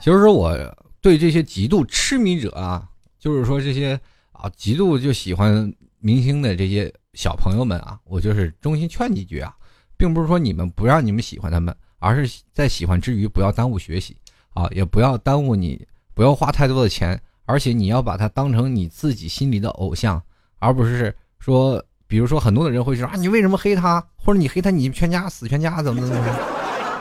[0.00, 2.82] 其实我对这些极度痴迷者啊，
[3.18, 3.98] 就是说这些
[4.32, 9.54] 啊极度就喜欢明星的这些小朋友们啊，我就是衷心劝几句啊，
[9.96, 14.16] 并不是说你们不让你们喜欢他们，而是在喜欢之余不要耽误学习
[14.54, 20.22] 啊，也不要耽误你，不要花太多的钱，而且你要把他当成你自己心里的偶像，
[20.58, 26.36] 而不是说，比如说很多的人会说啊，你为什么黑他，或者你黑他，你全家死全家怎么怎么，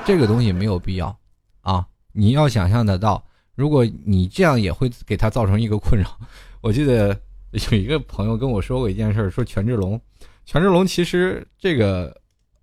[0.05, 1.15] 这个东西没有必要
[1.61, 1.85] 啊。
[2.11, 3.23] 你要想象得到，
[3.55, 6.17] 如果你这样也会给他造成一个困扰。
[6.61, 7.17] 我记得
[7.51, 9.99] 有一个朋友跟我说过一件事，说权志龙，
[10.45, 12.15] 权志龙其实这个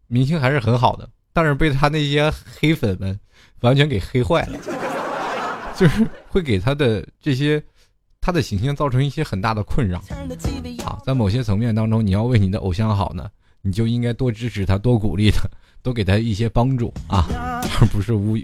[0.07, 3.19] 明星还是很好的，但是被他那些黑粉们
[3.61, 4.59] 完全给黑坏了，
[5.79, 7.63] 就是会给他的这些
[8.21, 9.99] 他的形象造成一些很大的困扰。
[10.85, 13.31] 啊，在某些层面当中，你要为你的偶像好呢，
[13.63, 15.49] 你就应该多支持他，多鼓励他，
[15.83, 17.27] 多给他一些帮助啊，
[17.81, 18.37] 而不是无。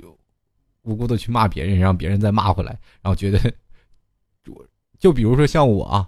[0.86, 3.40] 无辜的去骂别人，让别人再骂回来，然后觉得，
[4.98, 6.06] 就比如说像我啊，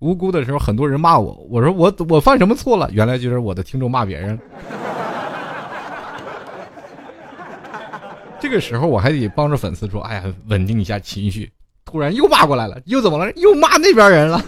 [0.00, 2.90] 无辜的时候，很多人骂我，我说我我犯什么错了？
[2.90, 4.36] 原来就是我的听众骂别人。
[8.40, 11.50] 这个时候我还得帮着粉丝说：“哎呀，稳定一下情绪。”
[11.84, 13.32] 突然又骂过来了，又怎么了？
[13.32, 14.38] 又骂那边人了。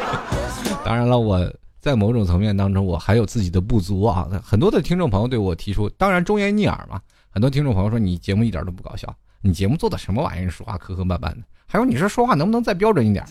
[0.84, 1.50] 当然了，我
[1.80, 4.28] 在某种层面当中，我还有自己的不足啊。
[4.44, 7.00] 很多的听众朋友对我提出，当然忠言逆耳嘛。
[7.30, 10.50] 很多听众朋友说你节目一点都不搞笑，你节目做的什么玩意儿？
[10.50, 11.38] 说话磕磕绊绊的。
[11.66, 13.24] 还有你说说话能不能再标准一点？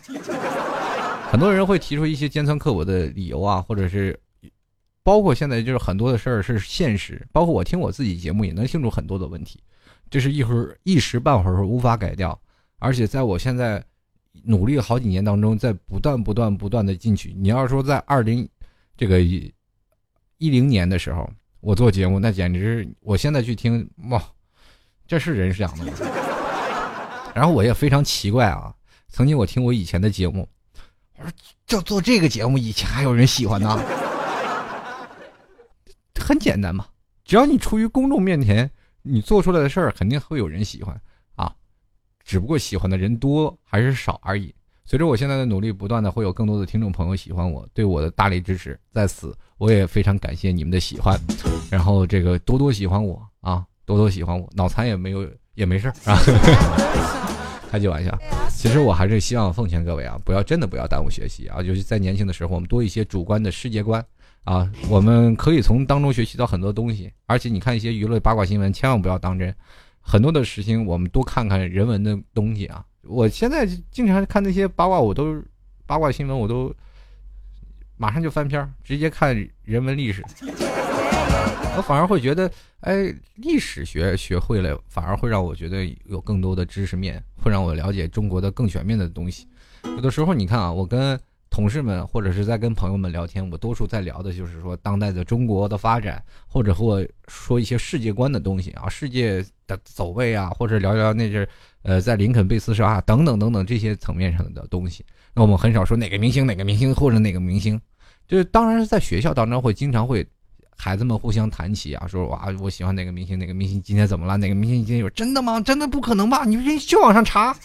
[1.29, 4.19] 很多人会提出一些尖酸刻薄的理由啊，或者是
[5.03, 9.59] 包括现在就是很多的事儿是现实，包括我听我自己节目也能听出很多的问题，
[10.09, 12.39] 这是一会儿一时半会儿无法改掉。
[12.79, 13.83] 而且在我现在
[14.43, 17.33] 努力好几年当中，在不断不断不断的进取。
[17.37, 18.47] 你要说在二零
[18.95, 19.51] 这个一
[20.37, 21.29] 零年的时候。
[21.59, 24.23] 我做节目那简直，我现在去听哇，
[25.07, 25.91] 这是人想的吗？
[27.33, 28.71] 然后我也非常奇怪啊，
[29.09, 30.47] 曾经我听我以前的节目，
[31.17, 31.31] 我说
[31.65, 33.83] 就做这个节目，以前还有人喜欢呢。
[36.15, 36.85] 很简单嘛，
[37.25, 38.69] 只要你处于公众面前，
[39.07, 40.99] 你做出来的事儿肯定会有人喜欢
[41.35, 41.53] 啊，
[42.23, 44.53] 只不过喜欢的人多还是少而已。
[44.85, 51.19] 随着我现在的努力，不断的会有更多的听众朋友喜欢我，对我的大力支持，在此我也非常感谢你们的喜欢，
[51.69, 56.17] 然后这个多多喜欢我啊，多多喜欢我，脑残也没有也没事儿啊，
[57.69, 58.17] 开句玩笑，
[58.49, 64.01] 其实我还是希望奉劝各位啊，不要真的不要耽误学习啊，尤其在年轻的时候，我们多一些主观的世界观
[64.47, 69.53] 啊，我们可以从当中学习到很多东西，而且你看一些娱乐八卦新闻，千万不要当真，
[69.99, 72.81] 很多的事情我们多看看人文的东西啊。
[73.01, 75.43] 我现在经常看那些八卦，我都
[75.85, 76.73] 八卦新闻，我都
[77.97, 80.23] 马上就翻篇，直接看人文历史。
[81.75, 89.45] 我反而会觉得，哎，历史学学会了，反而会让我觉得有更多的知识面，会让我了解中国的更全面的东西。
[89.83, 101.47] 有的时候，你看啊，我跟同事们或者是在跟朋友们聊天，我多数在聊的就是说当代的中国的发展，或者和我说一些世界观的东西啊，世界的走位啊，或者聊聊那阵。
[101.83, 107.79] 呃，在林肯被刺杀等等等等这些层面上的东西，那我们很少说哪个明星哪个明星或者哪个明星，
[108.27, 110.27] 就是当然是在学校当中会经常会
[110.75, 115.61] 孩子们互相谈起啊，说哇我喜欢哪个明星哪个明星今天怎么了哪个明星今天有真的吗？
[115.63, 116.43] 真的不可能吧？
[116.43, 117.55] 你去网上查，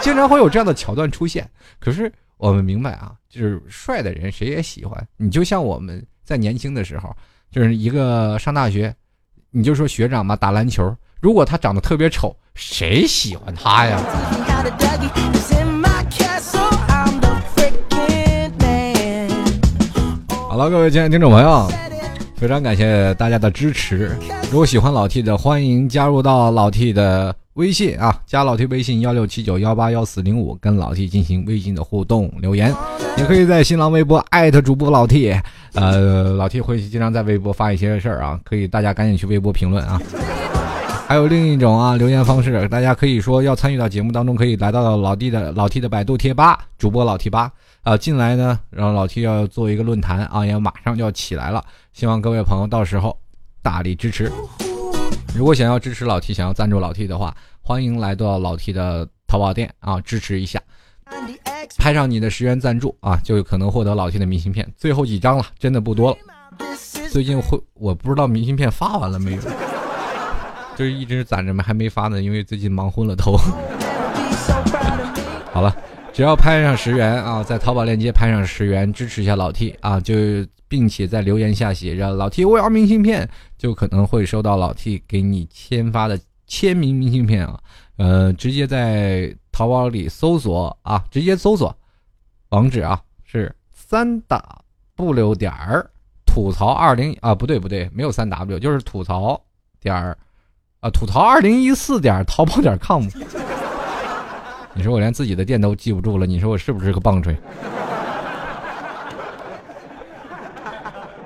[0.00, 1.46] 经常会有这样的桥段出现。
[1.78, 5.06] 可是我们明白啊，就是帅的人谁也喜欢。
[5.16, 7.14] 你就像我们在年轻的时候，
[7.50, 8.94] 就是一个上大学，
[9.50, 10.94] 你就说学长嘛打篮球。
[11.18, 13.98] 如果他长得特别丑，谁喜欢他呀？
[20.46, 21.66] 好了，各位亲爱的听众朋友，
[22.36, 24.14] 非常感谢大家的支持。
[24.50, 32.74] 如果喜欢老 T 的，欢迎加入到老 T 的微信啊，加老 T 微信幺六七九幺八幺四零五，跟老 T 进行微信的互动留言。
[33.16, 35.34] 也可以在新浪微博艾特主播老 T，
[35.72, 39.98] 呃，老 T 会经常在微博发一些事儿啊，可以大家赶紧去微博评论啊。
[41.08, 51.64] 还有另一种啊留言方式，大家可以说要参与到节目当中，可以来到老 T 的老 T 的百度贴吧，主播老 T 吧啊进来呢，然后老 T 要做一个论坛啊，也马上就要起来了，
[51.94, 53.16] 希望各位朋友到时候
[53.62, 54.30] 大力支持。
[55.34, 60.60] 如果想要支持老 T，想要赞助老 T 的话，欢迎来到老 T 的淘宝店啊，支持一下，
[61.78, 64.66] 拍上你的十元赞助啊，就有可能获得老 T 的明信片。
[64.76, 66.16] 最后几张了，真的不多了。
[67.10, 69.42] 最近会我不知道明信片发完了没有，
[70.76, 73.36] 就是一直攒着没还没发呢，因为最近忙昏了头。
[75.52, 75.74] 好了，
[76.16, 80.14] 只要拍上十元啊，在淘宝链接拍上十元支持一下老 T 啊，就。
[80.68, 87.56] 并且在留言下写着“老 T 我要明信片”，就可能会收到老 T 给你签发的签名明信片啊。
[87.98, 91.72] 呃，直接在淘宝里搜索啊，直接搜索
[92.48, 95.88] 网址啊，是三 W 点儿
[96.26, 99.40] 吐槽二零啊，不对不对，没有三 W，就是吐槽
[99.80, 100.18] 点儿
[100.80, 103.06] 啊，吐槽二零一四点淘宝点 com。
[104.76, 107.34] 你说我连自己的店都记不住了，你说我是不是个棒槌？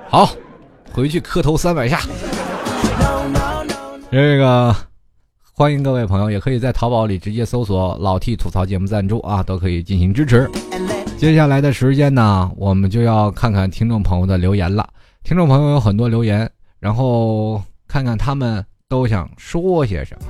[0.09, 0.29] 好，
[0.93, 1.99] 回去磕头三百下。
[4.09, 4.73] 这个
[5.53, 10.49] 欢迎各位朋友，也可以在淘宝里直接搜索“老 T 吐槽节目赞助”啊，都可以进行支持。
[11.17, 14.87] 接下来的时间呢，我们就要看看听众朋友的留言了。
[15.23, 20.25] 听众朋友有很多留言，然后看看他们都想说些什么。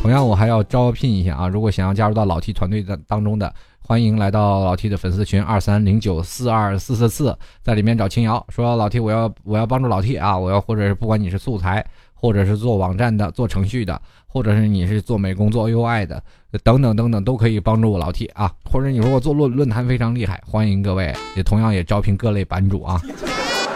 [0.00, 3.52] 同样，我还要招聘一下啊，如果想要加入到老 T 团队的当中的。
[3.80, 11.82] 欢迎来到老 T 的粉丝群二三零九四二四四四，在里面找青瑶，说老 T 我要我要帮助老 T 啊，我要或者是不管你是素材，
[12.12, 16.22] 或者是做网站的、做程序的，或者是你是做美工、做 UI 的，
[16.62, 18.52] 等等等等，都可以帮助我老 T 啊。
[18.70, 23.00] 或者你说我做论论坛非常厉害，欢迎各位，也同样也招聘各类版主啊。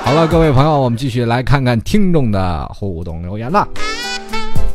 [0.04, 3.66] 好了，各位朋友，我们继续来看看听众的互动留言了。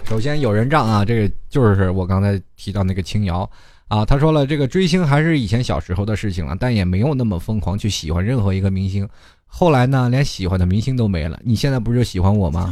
[0.07, 3.49] 首先有人账啊，这个就是我刚才提到那个青瑶。
[3.89, 9.07] 啊，他说了，这个追星还是以前小时候的事情了，但也没有那么疯狂去喜欢任何一个明星。
[9.45, 11.37] 后来呢，连喜欢的明星都没了。
[11.43, 12.71] 你现在不是就喜欢我吗？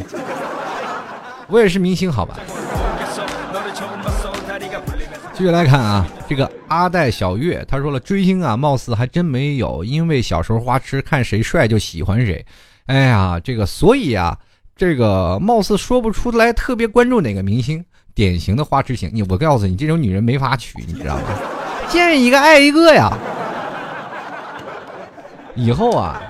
[1.48, 2.39] 我也是明星，好吧。
[5.34, 12.45] 继续来看啊，这个阿黛小月，他说了，追星啊，貌似还真没有，因为小时候花痴，看谁帅就喜欢谁。
[12.86, 14.38] 哎呀，这个所以啊，
[14.77, 17.81] 这个貌似说不出来特别关注哪个明星。
[18.13, 21.23] 典型的花痴型，你我告诉你，这种女人没法娶，你知道吗？
[21.88, 23.09] 见一个爱一个呀。
[25.55, 26.21] 以后啊，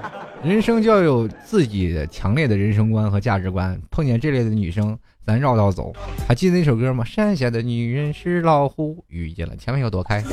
[0.44, 3.76] 人生就要有自己的强烈的人生观和价值观。
[3.90, 5.92] 碰见这类的女生，咱绕道走。
[6.28, 7.04] 还记得那首歌吗？
[7.04, 10.24] 山下的女人是老虎，遇见了千万要躲开。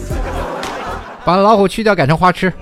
[1.24, 2.52] 把老虎去掉，改成花痴。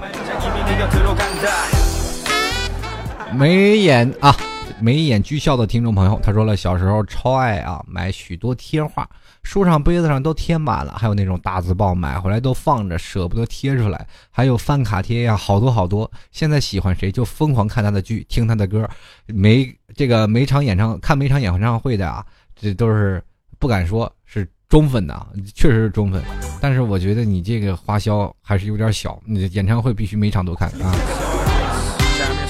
[3.35, 4.37] 眉眼啊。
[4.81, 9.09] 眉眼俱笑的听众朋友，他说了，小时候超爱啊，买许多贴画，
[9.43, 16.11] 书上、杯子上都贴满了，还有那种大字报，买回来都放着，舍不得贴出来，还有翻卡贴呀，好多好多。
[16.33, 18.89] 现在喜欢谁就疯狂看他的剧，听他的歌，
[19.27, 22.25] 每这个每场演唱看每场演唱会的啊，
[22.59, 23.23] 这都是
[23.59, 26.23] 不敢说是忠粉的， 确实是忠粉。
[26.61, 30.95] 但是我觉得你这个花销还是有点小，你演唱会必须每场都看啊。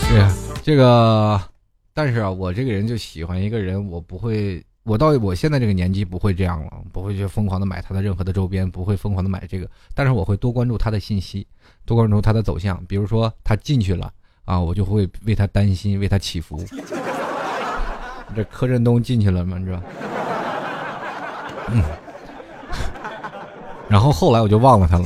[0.08, 0.24] 对，
[0.62, 1.40] 这个。
[2.02, 9.68] 但是啊，我这个人就喜欢一个人，我不会，我到我现在这个年纪不会这样了，不会去疯狂的买他的任何的周边，不会疯狂的买这个。
[9.94, 11.46] 但是我会多关注他的信息，
[11.84, 12.82] 多关注他的走向。
[12.86, 14.10] 比如说他进去了
[14.46, 16.64] 啊，我就会为他担心，为他祈福。
[18.34, 19.58] 这柯震东进去了吗？
[19.58, 19.82] 你知道？
[21.68, 21.84] 嗯。
[23.90, 25.04] 然后后来我就忘了他了。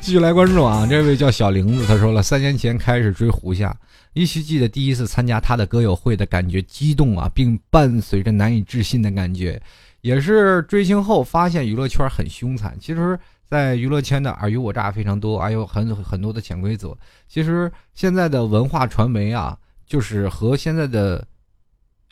[0.00, 3.76] 继续来关注啊，这位叫小玲子，他说了，三年前开始追胡夏。
[4.14, 9.60] 依稀记得第一次参加他的歌友会的感觉，激动啊，并伴随着难以置信的感觉。
[10.00, 12.76] 也是追星后发现娱乐圈很凶残。
[12.80, 16.96] 其实，在娱乐圈的尔虞我诈非常多，还有很很多的潜规则。
[17.28, 21.26] 其实现在的文化传媒啊，就是和现在的，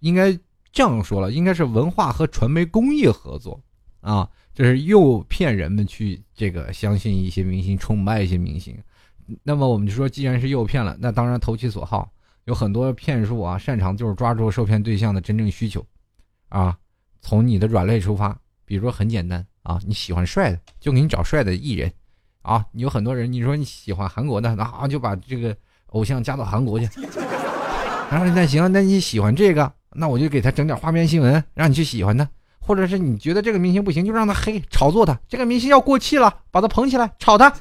[0.00, 0.38] 应该
[0.70, 3.58] 这样说了，应该是文化和传媒工业合作
[4.02, 8.76] 啊，就是诱骗人们去这个相信一些明星，崇拜一些明星。
[9.42, 12.10] 那么我们就说，既然是诱骗了，那当然投其所好，
[12.44, 15.84] 有很多骗术啊，擅长就是抓住受骗对象的真正需求，
[16.48, 16.76] 啊，
[17.20, 21.92] 从你的软肋出发，比如说很简单啊，你喜欢帅的，就给你找帅的艺人，
[22.42, 25.54] 啊，有很多人你说你喜欢韩国的，那就把这个
[25.88, 26.88] 偶像加到韩国去，
[28.10, 32.26] 然后那行，那你喜欢这个，那我就给他整点花边新闻，让你去喜欢他，
[32.58, 37.52] 或者是你觉得这个明星不行，就让他黑炒作他，这个明星要过气了，把他捧起来炒他。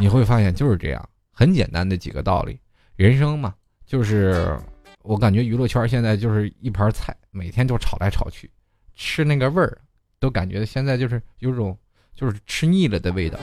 [0.00, 2.58] 你会发现就是这样，很简单的几个道理。
[2.96, 3.52] 人生嘛，
[3.84, 4.58] 就是
[5.02, 8.50] 我感觉娱乐圈现在就是一盘菜，每天就炒来炒去，
[8.96, 9.76] 吃那个味儿，
[10.18, 11.76] 都感觉现在就是有种
[12.14, 13.38] 就是吃腻了的味道。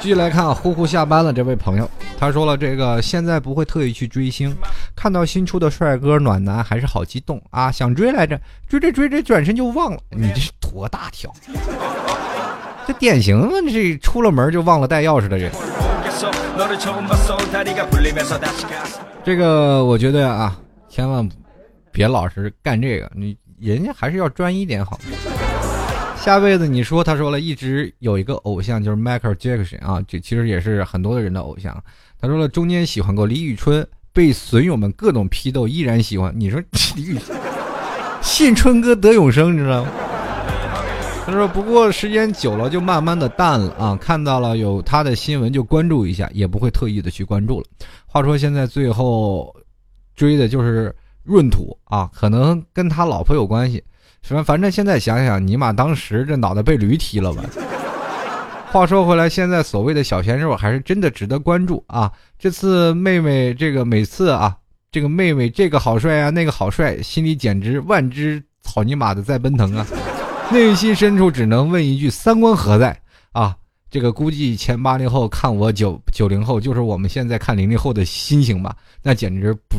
[0.00, 4.56] 继续来看，呼呼下班了这位朋友，他说了这个现在不会特意去追星，
[4.96, 11.30] 看到新出的帅哥暖男还是好激动啊，想追来着，追着追着转身就忘了，你这是多大条？
[12.86, 15.50] 这典型的这出了门就忘了带钥匙的人。
[19.24, 20.58] 这个我觉得啊，
[20.88, 21.28] 千万
[21.92, 24.98] 别老是干这个，你人家还是要专一点好。
[26.16, 31.82] 下辈子你说，他说了一直有一个偶像就是 Michael Jackson 啊，这其实也是很多的人的偶像。
[32.20, 36.30] 他说了，中间喜欢过李宇春，被损友们各种批斗，依然喜欢。
[36.36, 36.60] 你说
[36.96, 37.38] 李宇春
[38.20, 39.90] 信春哥得永生，你知道吗？
[41.30, 47.66] 他说：“不过时间久了就慢慢的淡了啊，看到了有他的新闻就关注一下，也不会特意的去关注了。
[48.04, 49.54] 话说现在最后
[50.16, 50.92] 追的就是
[51.26, 53.80] 闰土啊，可能跟他老婆有关系。
[54.22, 54.42] 什么？
[54.42, 57.44] 反正现在想想，尼玛当时这脑袋被驴踢了吧？
[58.72, 62.10] 话说回来，现在所谓的小鲜肉还是真的值得关注啊。
[62.40, 64.56] 这次妹妹这个每次啊，
[64.90, 69.86] 这个妹妹这个好帅啊，那个好帅，心里简直万只草泥马的在奔腾啊。”
[70.52, 73.56] 内心深处只能问一句：三观何在啊？
[73.88, 78.76] 这个估计前八零后看我九九零后，就是我们现在看零零后的心情吧？
[79.00, 79.76] 那简直不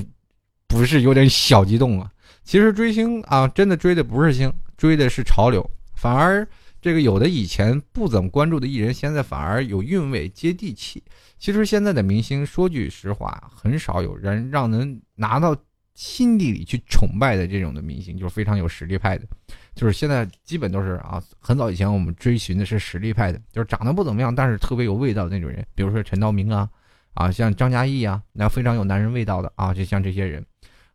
[0.68, 2.10] 不是有点小激动啊！
[2.46, 5.70] 其实追星啊，真的追的不是星，追的是潮流。
[5.94, 6.48] 反而
[6.82, 11.04] 这个有的以前不怎么关注的艺人，现在反而有韵味、接地气。
[11.38, 15.54] 其实现在的明星，说句实话，很少有人让人拿到
[15.96, 19.26] 心底里去崇拜的这种的明星，就是非常有实力派的。
[19.74, 26.70] 就是现在基本都是啊，很早以前我们追寻的是实力派的，就是长得不怎么样，但是特别有味道的那种人，比如说陈道明啊，
[27.14, 30.46] 啊像张嘉译啊，那非常有男人味道的啊，就像这些人，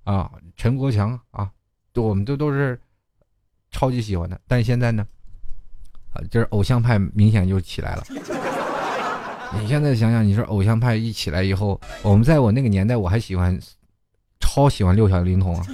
[0.04, 1.50] 啊陈国强啊，
[1.94, 2.78] 我们都都是
[3.70, 4.38] 超级喜欢的。
[4.46, 5.06] 但现在呢，
[6.12, 8.04] 啊就是偶像派明显就起来了。
[9.58, 13.58] 你现在想想，你说偶像派一起来以后，我们在我那个年代，我还喜欢，
[14.38, 15.64] 超喜欢六小龄童啊。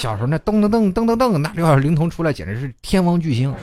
[0.00, 3.54] 小时候那噔噔噔噔噔噔，那六小龄童出来简直是天王巨星，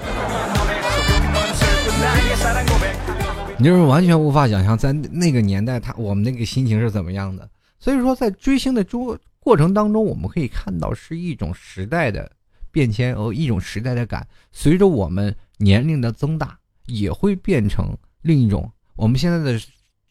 [3.57, 7.49] 你就是完全无法想象在那个年代他我们那个心情是怎么样的。
[7.79, 12.31] 所以说，在追星的过过程当中，我们可以看到是一种时代的
[12.71, 14.27] 变迁和一种时代的感。
[14.51, 19.59] 随着我们年龄的增大，也会变成另一种我们现在的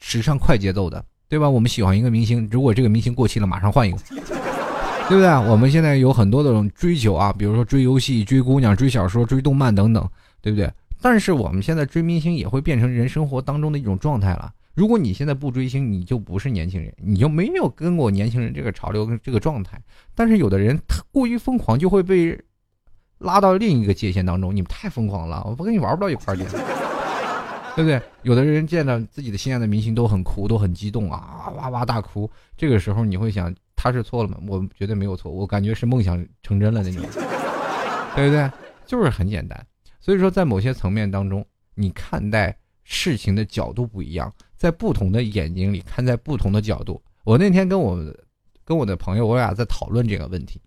[0.01, 1.49] 时尚快节奏的，对吧？
[1.49, 3.99] 我们喜欢一个明星，如果这个明星过气了，马上换一个。
[5.09, 5.29] 对不对？
[5.49, 10.09] 我们现在有很多的种追求啊，比如说追游戏、追姑娘、追小说、追动漫等等，
[10.41, 10.69] 对不对？
[11.01, 14.53] 但是我们现在追明星也会变成人生活当中的一种状态了。
[14.75, 19.81] 如果你现在不追星，你就不是年轻人，你就没有跟过年轻人这个潮流跟这个状态。
[20.15, 22.37] 但是有的人他过于疯狂，就会被
[23.19, 24.55] 拉到另一个界限当中。
[24.55, 26.43] 你们太疯狂了，我不跟你玩不到一块儿去，
[27.77, 28.03] 对不对？
[28.23, 32.29] 有的人见到自己的心爱的明星都很哭，都很激动啊，哇哇大哭。
[32.57, 33.55] 这个时候你会想。
[33.87, 34.39] 他是错了吗？
[34.49, 37.01] 我绝对没有错，我感觉是梦想成真了那种，
[38.16, 38.51] 对不对？
[38.84, 39.64] 就是很简单。
[40.01, 47.01] 所以说，在某些层面当中，你看待事情的角度不一样，在不同的眼睛里看，在不同的角度。
[47.22, 47.97] 我那天跟我
[48.64, 50.61] 跟我的朋友，我俩在讨论这个问题。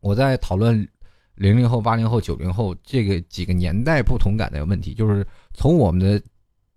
[0.00, 0.88] 我在讨论
[1.34, 6.22] 零零后、八零后、九零后这个几个年代不同感的问题，就是从我们的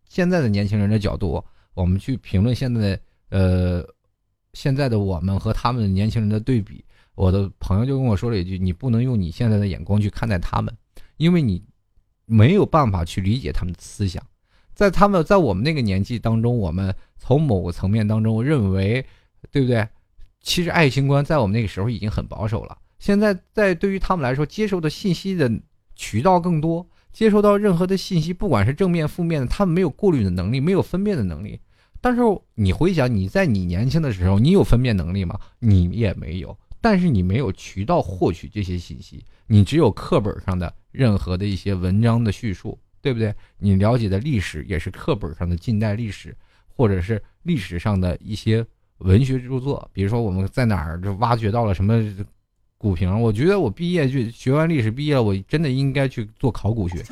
[0.09, 1.41] 现在的年轻人的角度，
[1.75, 2.99] 我们去评论现在的
[3.29, 3.94] 呃。
[4.55, 6.83] 现在的我们和他们年轻人的对比，
[7.13, 10.73] 我的朋友就跟我说了一句：“你不能用你现在的眼光去看待他们，
[11.17, 11.61] 因为你
[12.25, 14.23] 没有办法去理解他们的思想。
[14.73, 19.05] 在他们在我们那个年纪当中，我们从某个层面当中认为，
[19.51, 19.85] 对不对？
[20.41, 22.77] 其实爱情观在我们那个时候已经很保守了。
[22.97, 25.51] 现在在对于他们来说，接受的信息的
[25.95, 31.59] 渠道更多，接收到任何的信息，不管是正面负面的，他们没有过滤的能力，没有分辨的能力。”
[32.05, 32.21] 但是
[32.53, 35.39] 你回想，你在你年轻的时候，你有分辨能力吗？
[35.57, 36.55] 你也没有。
[36.79, 43.33] 但是你没有渠道获取这些信息，你只有课本上的任何的一些文章的叙述，对不对？
[43.57, 46.37] 你了解的历史也是课本上的近代历史，
[46.67, 48.63] 或者是历史上的一些
[48.99, 49.89] 文学著作。
[49.91, 51.99] 比如说我们在哪儿就挖掘到了什么
[52.77, 57.03] 古瓶，我觉得我毕业就学完历史毕业，我真的应该去做考古学。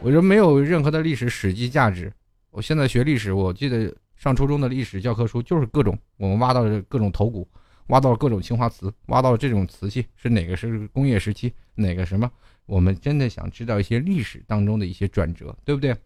[0.00, 2.12] 我说没有任何的历史史记价值。
[2.52, 7.48] 我现在学历史，我记得上初中的历史教科书就是各种，我们挖到的各种头骨，
[7.86, 12.30] 挖到各种青花瓷，挖到这种瓷器是哪个是工业时期，哪个什么？
[12.66, 15.96] 我们真的想知道一些历史当中的一些转折，对不对？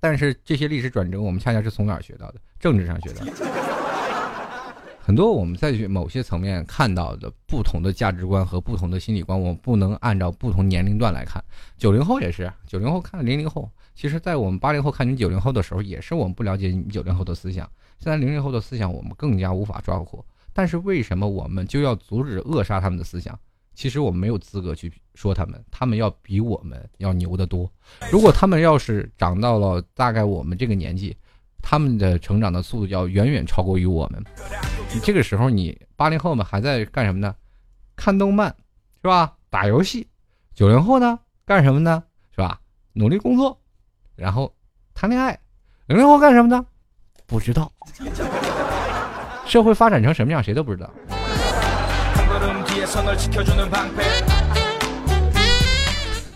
[0.00, 2.40] 但是这些历史转折，我们恰恰是从哪儿学到的？
[2.58, 3.32] 政治上学到的。
[5.00, 11.42] 很多我们在某些层面看到的不同的价值观和不同的心理观，我们不能按照不同年龄段来看。
[11.76, 17.68] 九零后也是，九零后看零零后，其实，在我们八零后看你九零后的时候，也是我们不了解你九零后的思想。
[17.98, 20.24] 现在零零后的思想，我们更加无法抓获。
[20.52, 23.36] 但是为什么我们就要阻止扼杀他们的思想？
[23.74, 27.68] 其实我们没有资格去说他们，他们要比我们要牛得多。
[28.12, 31.16] 如果他们要是长到了大概我们这个年纪，
[31.60, 34.24] 他们的成长的速度要远远超过于我们。
[34.94, 37.34] 你这个时候，你八零后们还在干什么呢？
[37.96, 38.54] 看动漫，
[39.02, 39.36] 是吧？
[39.50, 40.06] 打游戏。
[40.54, 42.04] 九零后呢，干什么呢？
[42.30, 42.60] 是吧？
[42.92, 43.60] 努力工作，
[44.18, 44.52] 然后
[44.94, 45.38] 谈恋爱。
[45.86, 46.66] 零零后干什么呢？
[47.24, 47.70] 不知道。
[49.46, 50.90] 社会发展成什么样，谁都不知道。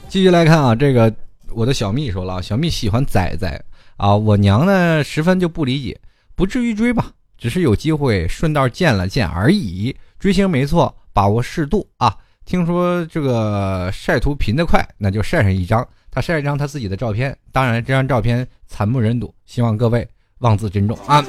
[0.08, 1.12] 继续来看啊，这个
[1.50, 3.62] 我的小蜜说了，小蜜喜欢仔仔。
[3.96, 6.00] 啊，我娘呢十分就不理解，
[6.34, 9.94] 不至于追吧，只是有机会顺道见了见而已。
[10.18, 12.16] 追星没错，把握适度啊。
[12.44, 15.86] 听说这个晒图频得快，那就晒上一张。
[16.12, 20.06] 他晒了一张他自己的照片，当然这张照片惨不忍睹，希望各位
[20.38, 21.20] 望自珍重啊。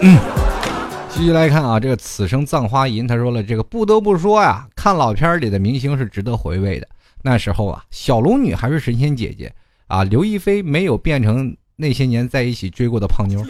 [1.09, 6.87] 继续来看啊，这个此生葬花吟他说了，这个不得不说呀，看老片里的明星是值得回味的。
[7.23, 9.51] 那时候啊，小龙女还是神仙姐姐
[9.87, 11.55] 啊，刘亦菲没有变成。
[11.75, 13.43] 那些年在一起追过的胖妞，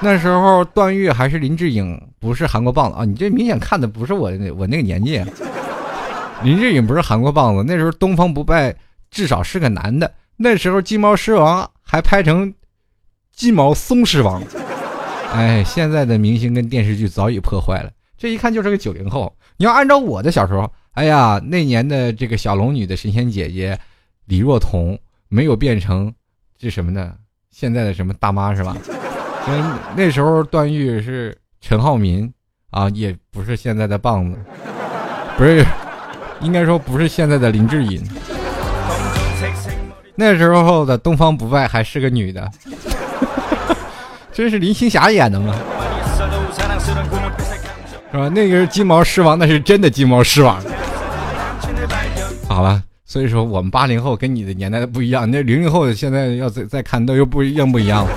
[0.00, 3.06] 那时候段誉还是林志颖，不是韩国棒子啊！
[3.06, 5.18] 你这明显看的不是我我那个年纪。
[6.42, 8.72] 林志颖不是韩国棒子，那时候东方不败
[9.16, 10.12] 至少是个男的。
[10.36, 12.52] 那时候金毛狮王还拍成
[13.32, 14.42] 金毛松狮王。
[15.32, 19.34] 哎，现在的明星跟电视剧早已破坏了，这一看就是个九零后。
[19.56, 23.78] 你要按照我的小时候，哎呀，那年的这个小龙女的神仙姐姐
[24.26, 24.98] 李若彤
[25.28, 26.12] 没有变成。
[26.58, 27.14] 这什么呢？
[27.50, 28.76] 现在的什么大妈是吧？
[29.46, 32.30] 那那时候段誉是陈浩民
[32.68, 34.38] 啊，也不是现在的棒子，
[35.38, 35.64] 不是，
[36.42, 38.06] 应该说不是现在的林志颖。
[40.16, 42.50] 那时候的东方不败还是个女的，
[44.32, 45.54] 真是林青霞演的吗？
[48.10, 48.28] 是吧？
[48.28, 50.60] 那个是金毛狮王，那是真的金毛狮王。
[52.48, 52.82] 好了。
[53.08, 58.10] 所以说，我们八零后跟你的年代的不一样，那零零后现在要再再看，都又不一样不一样了。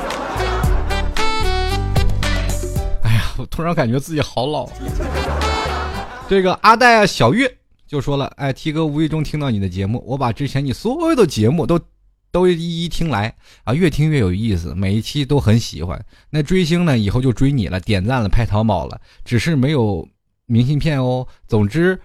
[3.04, 4.68] 哎呀，我突然感觉自己好老。
[6.28, 7.50] 这个阿黛啊，小月
[7.90, 11.78] 就说了：“哎，T 哥无意中听到你的节目，我把之前你所有的节目都
[12.32, 16.00] 都一一听来啊，越听越有意思，每一期都很喜欢。
[16.30, 20.08] 那追星呢，以后就追你了，点赞了，拍淘宝了，只是没有
[20.46, 21.28] 明信片哦。
[21.48, 22.00] 总之。”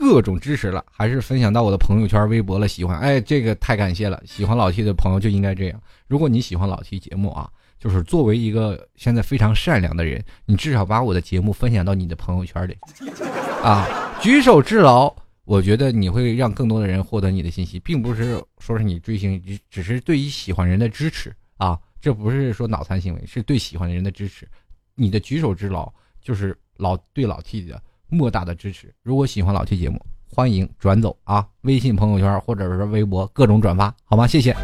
[0.00, 2.68] 各种支持了，还是分享到我的朋友圈、微博了。
[2.68, 4.22] 喜欢，哎，这个太感谢了。
[4.24, 5.80] 喜欢老 T 的朋友就应该这样。
[6.06, 12.76] 如果你喜欢老 T 节目啊，就是作为一个现在非常善良的人，你至少把我的节目分享到你的朋友圈里，
[13.60, 13.88] 啊，
[14.20, 15.12] 举手之劳，
[15.48, 24.46] 我觉得你会让更多的人获得你的信息，并不是说是你追星，只只是对于喜欢人的支持啊，这不是说脑残行为，是对喜欢的人的支持。
[24.94, 25.90] 你的举手之劳
[26.20, 27.80] 就是老对老 T 的。
[28.10, 28.92] 莫大的支持！
[29.02, 29.98] 如果喜欢老 T 节目，
[30.30, 31.46] 欢迎转走啊！
[31.62, 34.26] 微信朋友圈或者是微博各种转发，好吗？
[34.26, 34.54] 谢谢。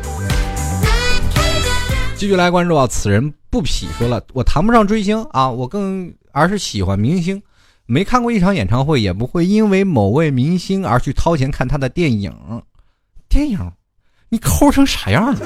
[2.14, 2.86] 继续来关注啊！
[2.86, 7.42] 此人不匹说了，我谈不上追星啊，我更而是喜欢明星。
[7.86, 12.32] 没看过一场演唱会，也不会因为某位明星而去掏钱看他的电影。
[13.28, 13.72] 电影，
[14.28, 15.40] 你抠成啥样了？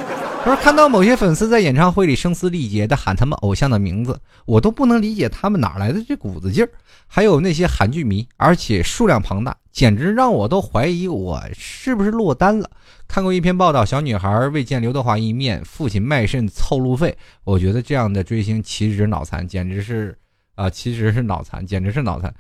[0.47, 6.71] 而看到某些粉丝在演唱会里声嘶力竭的喊他们偶像的名字，我都不能理解他们哪来的这股子劲儿。
[7.07, 12.71] 还有那些韩剧迷，而且数量庞大，简直让我都怀疑我是不是落单了。
[13.09, 17.17] 看过一篇报道，小女孩未见刘德华一面，父亲卖肾凑路费。
[17.45, 20.17] 我觉得这样的追星岂止脑残，简直是
[20.59, 22.35] 啊，其实是脑残，简直是脑残。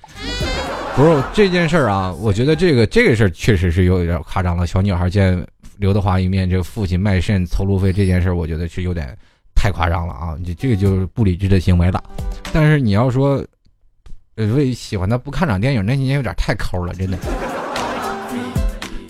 [0.97, 4.66] 不是这件事儿啊，我觉得这个这个事儿确实是有点夸张了。
[4.66, 5.47] 小女孩见。
[5.79, 9.16] 刘德华一面，这父亲卖肾凑路费这件事儿，我觉得是有点
[9.55, 10.37] 太夸张了啊！
[10.45, 12.03] 这这个就是不理智的行为了。
[12.53, 13.41] 但是你要说，
[14.35, 17.16] 呃，为喜欢他不看场电影，那你也有点太抠了，真的。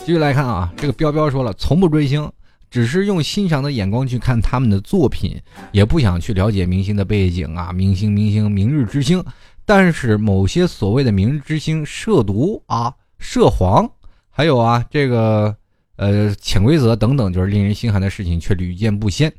[0.00, 2.30] 继续来看啊，这个彪彪说了，从不追星，
[2.70, 5.40] 只是用欣赏的眼光去看他们的作品，
[5.72, 9.24] 也不想去了解明星的背景啊，明星明星明日之星。
[9.64, 13.90] 但是某些所谓的明日之星涉毒啊、涉黄，
[14.30, 15.56] 还有啊这个。
[16.00, 19.32] 呃，潜规则等等，就是令人心寒的事情，却屡见不鲜。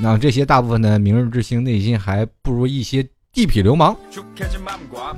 [0.00, 3.94] 那这些大部分的明日之星，内心还不如一些地痞流氓。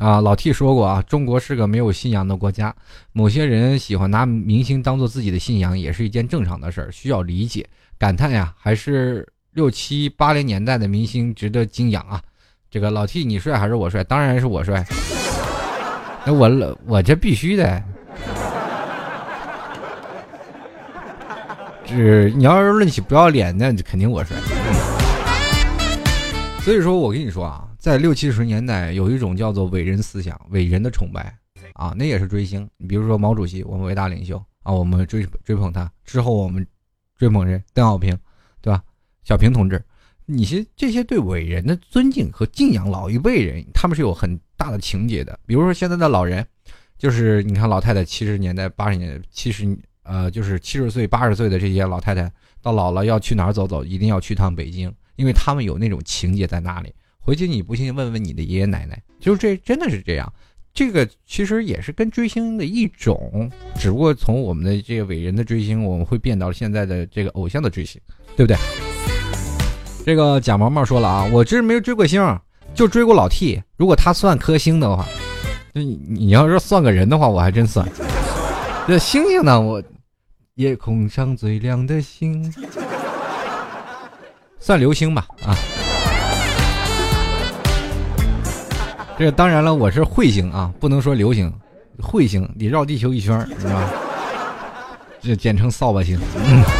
[0.00, 2.74] 啊，老 T 说过啊，中国是个没有信仰的国家。
[3.12, 7.64] 某些人喜欢拿明星当做自己的信仰，也是一件正常的事儿，需要理解。
[7.96, 12.20] 感叹呀，还是六七八零年代的明星值得敬仰啊。
[12.68, 14.02] 这个老 T，你帅还是我帅？
[14.02, 14.84] 当然是我帅。
[16.24, 17.80] 那我我这必须的。
[21.86, 24.36] 是你要是论起不要脸，那肯定我帅。
[26.62, 31.34] 所以说我跟你说啊，在六七十年代有一种叫做伟人思想、伟人的崇拜
[31.74, 32.68] 啊，那也是追星。
[32.76, 35.90] 你比如说毛主席，我们伟大领袖啊，我们追追捧他。
[36.04, 36.66] 之后我们
[37.16, 37.62] 追捧谁？
[37.72, 38.18] 邓小平，
[38.60, 38.82] 对吧？
[39.22, 39.82] 小平同志，
[40.26, 45.38] 你是这些对伟人的尊敬和敬仰，老一辈人他们是有很大的情节的。
[45.46, 46.46] 比如说现在的老人，
[46.98, 49.78] 就是你看老太太七十年代、八十年代、七十。
[50.04, 56.90] 呃，就是七十岁、八十岁的这些老太太，到老了要去哪儿走走，一定要去趟北京，因为他们有那种情节在那里。
[57.28, 60.32] 回去你不信，问问你的爷爷奶奶，就是这真的是这样。
[60.72, 68.00] 这个其实也是跟追星的一种，只不过从我们的这个伟人的追星，我们会变到现在的这个偶像的追星，
[68.34, 68.56] 对不对？
[70.06, 72.40] 这个贾毛毛说了啊，我这没有追过星，
[72.74, 73.62] 就追过老 T。
[73.76, 75.06] 如果他算颗星的话，
[75.74, 77.86] 那你你要是算个人的话，我还真算。
[78.86, 79.82] 这星星呢，我。
[80.54, 82.52] 夜空上最亮的星，
[84.58, 85.54] 算流星吧啊！
[89.18, 91.52] 这当然了，我是彗星啊，不能说流星，
[91.98, 93.90] 彗星得绕地球一圈，是吧？
[95.20, 96.16] 这简称扫把星。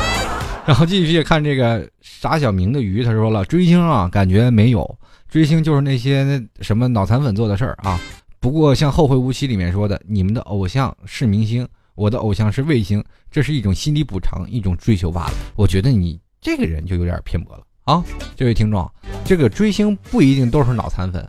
[0.64, 7.98] 然后继续看这个傻小明的鱼，他说了，追星啊，感觉没有追星就是那些什么脑残粉做的事儿啊。
[8.38, 11.66] 不过像《后会无期》里面说的，你们的偶像是明星。
[11.96, 15.32] 我的偶像是卫星，这是一种心理补偿，一种追求罢了。
[15.56, 18.04] 我觉得你这个人就有点偏颇了啊！
[18.36, 18.88] 这位听众，
[19.24, 21.28] 这个追星不一定都是脑残粉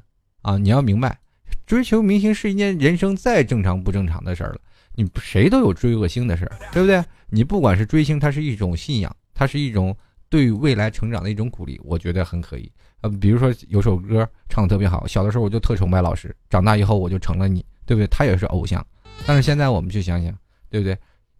[0.49, 0.57] 啊！
[0.57, 1.17] 你要明白，
[1.65, 4.59] 追求明星是一件人生再正常不正常的事儿了。
[4.95, 7.03] 你谁都有追过星的事儿，对不对？
[7.29, 9.95] 你不管是追星，它是一种信仰，它是一种
[10.27, 12.71] 对未来成长的一种鼓励，我觉得很可以。
[13.01, 18.07] 呃，比如说有首歌唱的特别好，小的时候我就特崇拜老师，长大以后我就成了你，对不对？
[18.07, 18.85] 他也是偶像，
[19.25, 20.33] 但是现在我们去想想。
[20.71, 20.95] 对不对？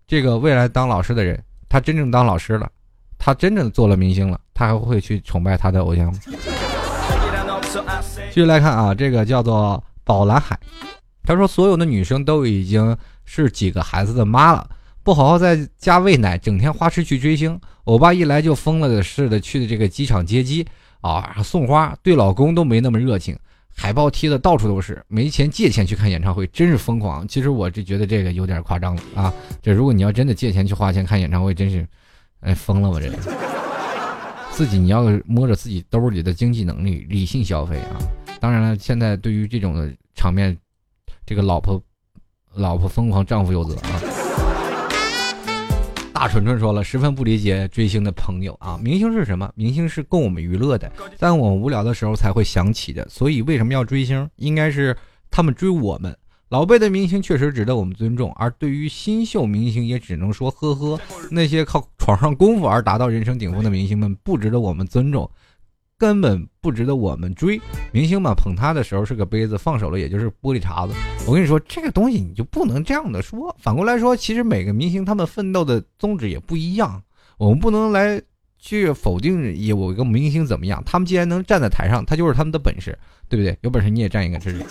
[0.08, 1.40] 这个未来当老师的人，
[1.70, 2.72] 他真正当老师了，
[3.20, 6.20] 他真正做了明星了，他还会去崇拜他的偶像吗？
[8.30, 10.60] 继续来看啊，这个叫做宝蓝海，
[11.24, 14.68] 他说所有的女生都已经是几个孩子的妈了，
[15.04, 17.60] 不好好在家喂奶，整天花痴去追星。
[17.84, 20.66] 欧巴一来就疯了的似的去的这个机场接机
[21.02, 23.38] 啊，送花，对老公都没那么热情。
[23.76, 27.28] 海报贴的到处都是，没钱借钱去看演唱会，真是疯狂。
[27.28, 29.34] 其实我这觉得这个有点夸张了啊！
[29.62, 31.88] 这如果你要真的借钱去花钱看演唱会，真是，
[32.42, 33.49] 哎，疯了吧这！
[34.60, 37.96] 自己你要摸着自己兜里的经济能力，理性消费啊！
[38.42, 40.54] 当然了，现在对于这种的场面，
[41.26, 41.82] 这个老婆，
[42.56, 44.02] 老婆疯狂，丈夫有责啊。
[46.14, 48.78] 大纯纯说了，十分不理解追星的朋友啊！
[48.84, 49.50] 明星是什么？
[49.56, 53.08] 明星是供我们娱乐的，在我们无聊的时候才会想起的。
[53.08, 54.30] 所以为什么要追星？
[54.36, 54.94] 应该是
[55.32, 56.14] 他们追我们。
[56.50, 61.00] 老辈的明星确实值得我们尊重，而对于新秀明星，也只能说呵呵。
[61.30, 65.30] 那些靠闯上功夫而达到人生顶峰的明星们，不值得我们尊重。
[65.96, 70.94] 根本不值得我们追明星嘛，捧他的时候是个杯子，放手了也就是玻璃碴子。
[71.28, 73.56] 我跟你说，这个东西你就不能这样的说。
[73.60, 77.04] 反过来说，其实每个明星他们奋斗的宗旨也不一样，
[77.38, 78.20] 我们不能来
[78.58, 80.82] 去否定有一个明星怎么样。
[80.86, 82.98] 他们既然能站在台上，他就是他们的本事，
[83.28, 83.56] 对不对？
[83.62, 84.66] 有本事你也站一个，这是。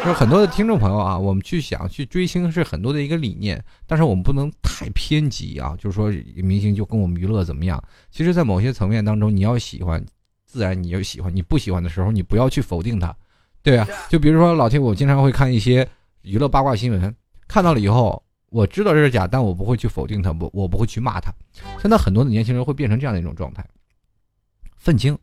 [0.00, 5.76] 就是很多的听众朋友啊，我们去想去追星是很多的一个理念，但是我们不能太偏激啊。
[5.78, 7.82] 就是说明星就跟我们娱乐怎么样？
[8.10, 10.04] 其实，在某些层面当中，你要喜欢。
[10.46, 13.14] 自然你就喜欢，你不喜欢的时候，你不要去否定他，
[13.62, 13.86] 对啊。
[14.08, 15.86] 就比如说老铁，我经常会看一些
[16.22, 17.14] 娱乐八卦新闻，
[17.46, 21.30] 看到了以后，我知道这是假，但我不会去否定他，不，我不会去骂他。
[21.82, 23.62] 现在很多的年轻人会变成这样的一种状态，
[24.78, 25.18] 愤青，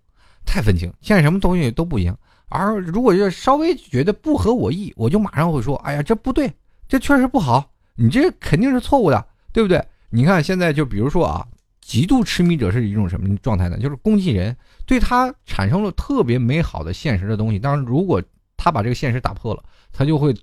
[0.45, 2.15] 太愤青，现在什么东西都不一样。
[2.49, 6.53] 而如果要稍微觉得不合我意，我就马上会说，哎呀，这不对，
[6.87, 9.83] 这确实不好，你这肯定是错误的，对不对？
[10.09, 11.47] 你看现在就比如说啊。
[11.81, 13.77] 极度痴迷者是一种什么状态呢？
[13.77, 17.59] 就是攻击人，对他产生了特别美好的现实的东西。
[17.59, 18.19] 当然，如果
[18.57, 20.33] 他把这个现实打破了，他就会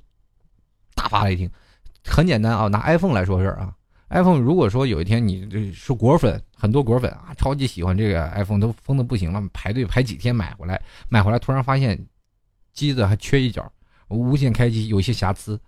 [0.94, 1.50] 大发雷霆。
[2.04, 3.74] 很简单啊，拿 iPhone 来说事儿啊。
[4.10, 11.98] iPhone 如果说有一天你是果粉，很多果粉啊，超级喜欢这个 iPhone，都疯的不行了，排队排几天买回来，买回来突然发现
[12.72, 13.68] 机子还缺一角，
[14.06, 15.58] 无线开机有些瑕疵，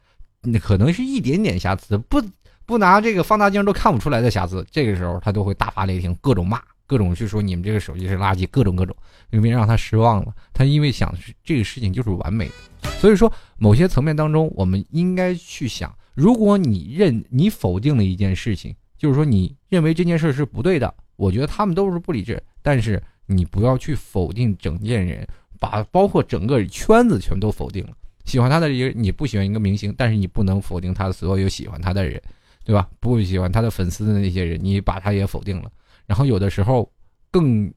[0.42, 2.22] 那可能是一点点瑕疵，不。
[2.66, 8.96] 不拿这个放大镜都看不出来的瑕疵，这个时候他都会大发雷霆，各种骂，各种去说你们这个手机是垃圾，各种各种，
[9.32, 10.34] 因为让他失望了。
[10.54, 11.14] 他因为想
[11.44, 25.26] 这个事情就是完美的，所以说某些层面当中，我们应该去想，如果你认你否定了一件事情，就是说你认为这件事是不对的，我觉得他们都是不理智，但是你不要去否定整件人，
[25.58, 27.90] 把包括整个圈子全都否定了。
[28.24, 32.20] 喜欢他的人，你不喜欢一个明星，但是你不能否定他的所有喜欢他的人，
[32.64, 32.88] 对吧？
[32.98, 35.70] 不喜欢他的粉丝的那些人，你把他也否定了。
[36.06, 36.90] 然后有的时候
[37.30, 37.70] 更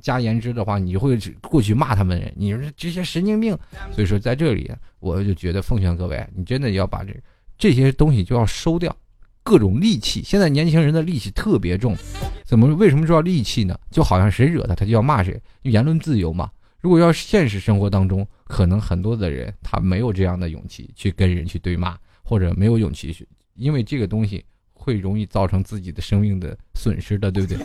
[0.00, 3.56] 加言之的话，你会过去骂他们人，你说这些神经病。
[3.92, 7.14] 所以说在这里，我就觉得奉劝各位，你真的要把这
[7.58, 8.96] 这些东西就要收掉，
[9.42, 10.22] 各种戾气。
[10.22, 11.96] 现在年轻人的戾气特别重，
[12.44, 13.78] 怎么为什么说要戾气呢？
[13.90, 16.50] 就好像谁惹他，他就要骂谁，言论自由嘛。
[16.80, 27.58] 如果要现实生活当中，可能很多的人他没有这样的勇气去跟人去对骂，或者没有勇气去，因为这个东西会容易造成自己的生命的损失的，对不对？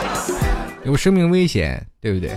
[0.84, 2.36] 有生命危险，对不对？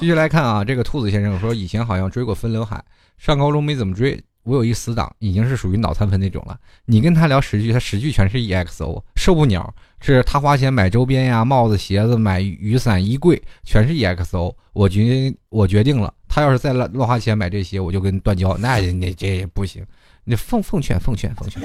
[0.00, 2.84] 继续来看啊，这个兔子先生说，以前好像追过分刘海，
[3.16, 4.20] 上高中没怎么追。
[4.44, 6.58] 我有一死党，已经是属于脑残粉那种了。
[6.84, 9.74] 你跟他聊十句，他十句全是 EXO，受不了。
[10.00, 14.54] 是他花钱买周边呀，帽子、鞋子、买雨伞、衣柜，全是 EXO。
[14.74, 18.54] 我决我决定了，他要是再乱乱花钱买这些，我就跟断交。
[18.58, 19.82] 那那这也不行。
[20.24, 21.62] 你奉奉劝奉劝奉劝，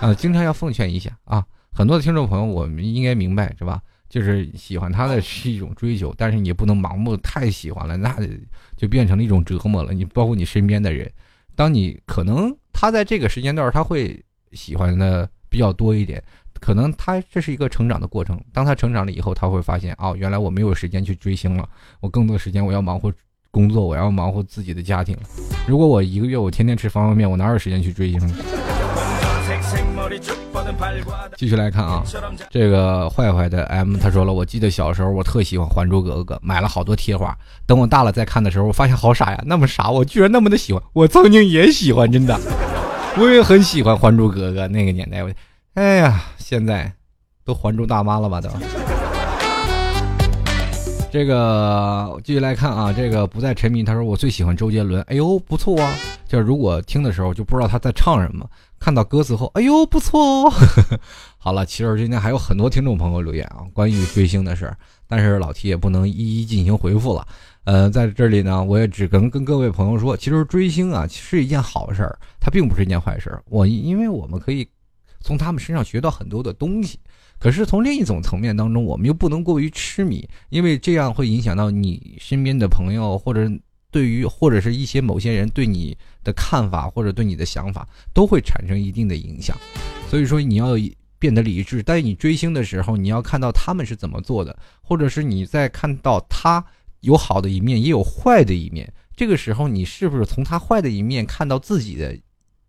[0.00, 1.44] 啊，经常要奉劝一下啊。
[1.72, 3.80] 很多的听众朋友，我们应该明白是吧？
[4.08, 8.16] 就是喜欢他的是一种追求，但是你不能盲目太喜欢了，那
[8.76, 9.92] 就变成了一种折磨了。
[9.92, 11.08] 你包括你身边的人。
[11.56, 16.22] 当你可能他在这个时间段他会喜欢的比较多一点，
[16.60, 18.38] 可能他这是一个成长的过程。
[18.52, 21.68] 当他成长了以后，他会发现哦，原来我没有时间去追星了，
[22.00, 23.12] 我更多时间我要忙活
[23.50, 25.16] 工作，我要忙活自己的家庭。
[25.66, 28.20] 如果我一个月我天天吃方便面，我哪有时间去追星？
[31.36, 32.02] 继续来看啊，
[32.50, 37.36] 这个坏坏的 M 他说了，我记得小时候我特喜欢《还珠格格》，买了好多贴画。
[37.66, 40.82] 等我大了再看的时候，我发现好傻呀，那么傻，我居然那么的喜欢。
[40.92, 42.38] 我曾经也喜欢，真的，
[43.18, 45.22] 我也很喜欢《还珠格格》那个年代。
[45.22, 45.30] 我，
[45.74, 46.92] 哎呀，现在
[47.44, 48.48] 都还珠大妈了吧都。
[51.10, 53.82] 这个继续来看啊，这个不再沉迷。
[53.82, 55.94] 他说我最喜欢周杰伦，哎呦不错啊。
[56.28, 58.46] 就是如果听的时候就不知道他在唱什么，
[58.78, 60.52] 看到歌词后，哎呦不错哦。
[61.38, 64.76] 好了，其实今天还有很多听众朋友留言啊，关于追星的事儿，
[65.08, 67.26] 但是老 T 也不能一一进行回复了。
[67.64, 73.42] 呃，在这里呢，我也只能跟各位朋友说，其实追星啊是一件好事儿，它并不是一件坏事儿。
[73.48, 74.68] 我因为我们可以
[75.20, 76.98] 从他们身上学到很多的东西。
[77.46, 83.48] 可是从另一种层面当中，我们又不能过于痴迷，因为这样会影响到你身边的朋友，或者
[83.88, 89.56] 对于或者是一些某些人对你的看法，或者对你的想法，都会产生一定的影响。
[90.10, 90.70] 所以说你要
[91.20, 91.84] 变得理智。
[91.84, 96.64] 在你追星的时候，你要看到他们是怎么做的，或者是你在看到他
[97.02, 98.92] 有好的一面，也有坏的一面。
[99.14, 102.18] 这个时候，你是不是从他坏的一面看到自己的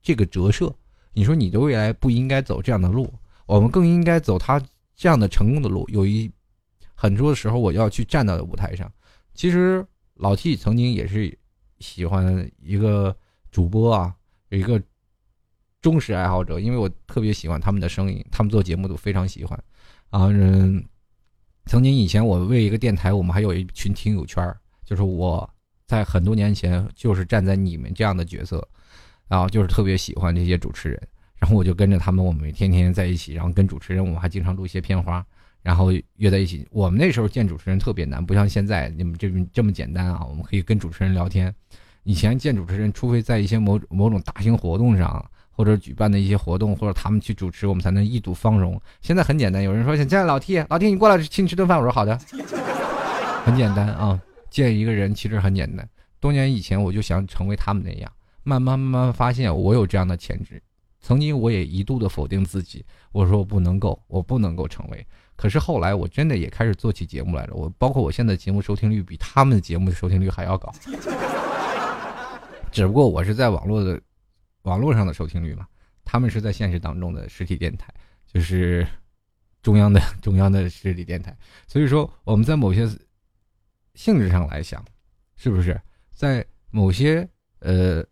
[0.03, 0.71] 这个折射？
[1.13, 3.11] 你说你的未来不应该走这样的路。
[3.48, 4.62] 我们更应该走他
[4.95, 5.84] 这样的成功的路。
[5.89, 6.32] 有一
[6.93, 8.91] 很多的时候，我要去站到舞台上。
[9.34, 9.86] 其实
[10.16, 11.36] 老 T 曾经也是
[11.80, 13.16] 喜欢一个
[13.52, 14.14] 主播啊，
[14.50, 14.82] 有一个
[15.82, 19.58] 忠实爱好者，因为我特别喜欢他们的声音，他们做节目都非常喜欢。
[20.10, 20.84] 啊，嗯，
[21.66, 24.43] 曾经以前我为一个电台，我们还有一群听友圈，
[24.84, 25.50] 就是我
[25.86, 28.68] 在很多年前就是站在你们这样的角色，
[29.28, 31.08] 然后就是特别喜欢这些主持人。
[31.56, 35.26] 我就跟着他们，我们天天在一起，然后跟主持人，我们还经常录一些片花，
[35.62, 36.68] 然后约在一起。
[36.72, 41.54] 我们那时候见主持人特别难，不像现在你们这这么简单啊，我们可以跟主持人聊天。
[42.04, 48.82] 以前见主持人，除非在一些某某种大型活动上，或者举办的一些活动，或者他们去主持，我们才能一睹芳容。
[49.02, 52.18] 现在很简单，有人说想见老 T，老 T 你过来请你吃顿饭，我说好的，
[53.43, 54.20] 很简单啊，
[54.50, 55.88] 见一个人其实很简单。
[56.20, 58.12] 多年以前我就想成为他们那样，
[58.43, 60.62] 慢慢慢慢发现我有这样的潜质。
[61.08, 65.08] 曾经我也一度的否定自己，我说我不能够，我不能够成为。
[65.38, 67.53] 可是后来我真的也开始做起节目来了。
[67.53, 70.70] 我包括我现在节目收听率比他们的节目收听率还要高，
[72.74, 74.01] 只不过我是在网络的
[74.64, 75.66] 网络上的收听率嘛，
[76.03, 77.88] 他们是在现实当中的实体电台，
[78.26, 78.86] 就是
[79.64, 81.34] 中央的中央的实体电台。
[81.68, 82.86] 所以说我们在某些
[83.93, 84.84] 性质上来想，
[85.38, 85.80] 是不是
[86.12, 87.26] 在某些
[87.60, 88.05] 呃。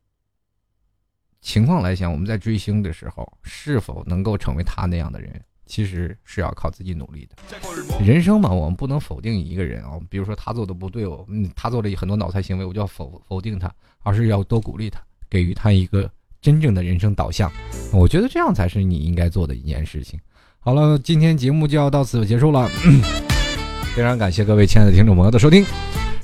[1.45, 8.03] 情况来讲，我们在追星的时候，是否能够成为他那样的人，其实是要靠自己努力的。
[8.03, 13.71] 人生嘛，我们不能否定一个人啊，比如说他做的不对，我嗯，他做了很多脑残行为，我就要否否定他，
[14.01, 16.09] 而是要多鼓励他，给予他一个
[16.41, 17.49] 真正的人生导向。
[17.93, 20.19] 我觉得这样才是你应该做的一件事情。
[20.57, 22.67] 好了，今天节目就要到此结束了，
[23.95, 25.63] 非常感谢各位亲爱的听众朋友的收听。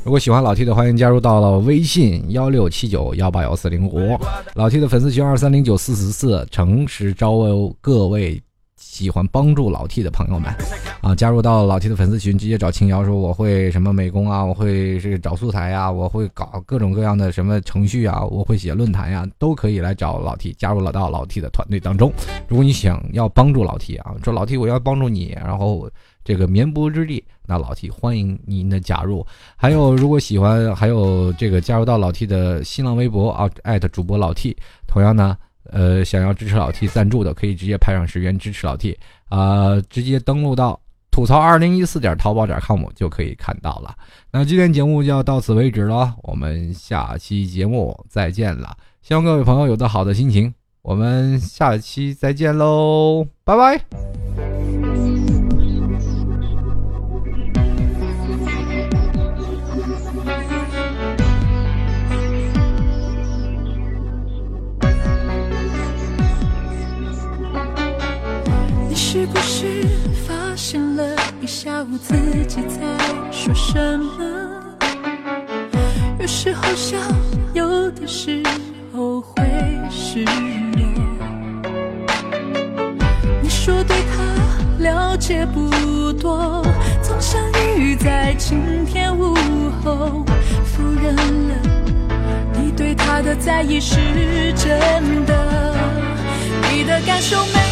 [0.04, 4.18] 如果喜欢老 T 的，欢迎加入到了微信幺六七九幺八幺四零五，
[4.56, 7.38] 老 T 的粉丝群二三零九四四四，诚实招
[7.80, 8.42] 各位
[8.78, 10.52] 喜欢帮助老 T 的朋友们，
[11.02, 22.12] 啊，加入到老 T 的粉丝群，直接找青瑶说我会什么美工啊，我会是找素材呀，我会搞各种各样的什么程序啊，我会写论坛呀，都可以来找老 T，加入到老 T 的团队当中。
[22.48, 25.88] 如果你想要帮助老 T 啊，说老 T 我要帮助你，然后
[26.26, 29.26] 这个绵薄之力，那老 T 欢迎您的加入。
[29.58, 34.56] 还有如果喜欢，还有这个加入到老 T 的新浪微博啊，艾特主播老 T，
[34.88, 35.38] 同样呢。
[35.66, 38.98] 呃，想要支持老 T 赞助的，可以直接派上十元支持老 T，
[39.30, 40.78] 啊，直接登录到
[41.12, 43.96] 吐槽二零一四点淘宝点 com 就可以看到了。
[44.32, 48.76] 那今天节目就要到此为止了，我们下期节目再见了。
[49.02, 54.51] 希望各位朋友有个好的心情，我们下期再见喽，拜拜。
[69.14, 69.66] 是不是
[70.26, 71.04] 发现了
[71.42, 72.16] 一下午自
[72.48, 72.80] 己在
[73.30, 74.24] 说什么？
[76.18, 76.98] 有时候笑，
[77.54, 78.42] 有的时
[78.94, 79.44] 候会
[79.90, 80.32] 失落。
[83.44, 86.66] 你说对他了解不多，
[87.02, 87.38] 总相
[87.78, 89.36] 遇在晴天午
[89.84, 90.24] 后，
[90.64, 91.56] 否认了
[92.54, 93.98] 你对他的在意是
[94.56, 95.76] 真的，
[96.72, 97.71] 你的感受没。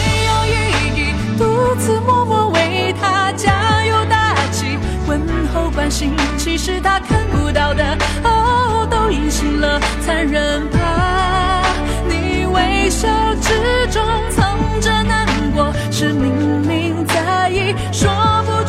[1.79, 4.77] 次默默为他加油打气，
[5.07, 5.19] 问
[5.53, 11.63] 候关心，其实他看不到的，哦，都隐形了，残忍吧。
[12.07, 13.07] 你微笑
[13.41, 15.25] 之中藏着难
[15.55, 18.09] 过，是明明在意，说
[18.45, 18.51] 不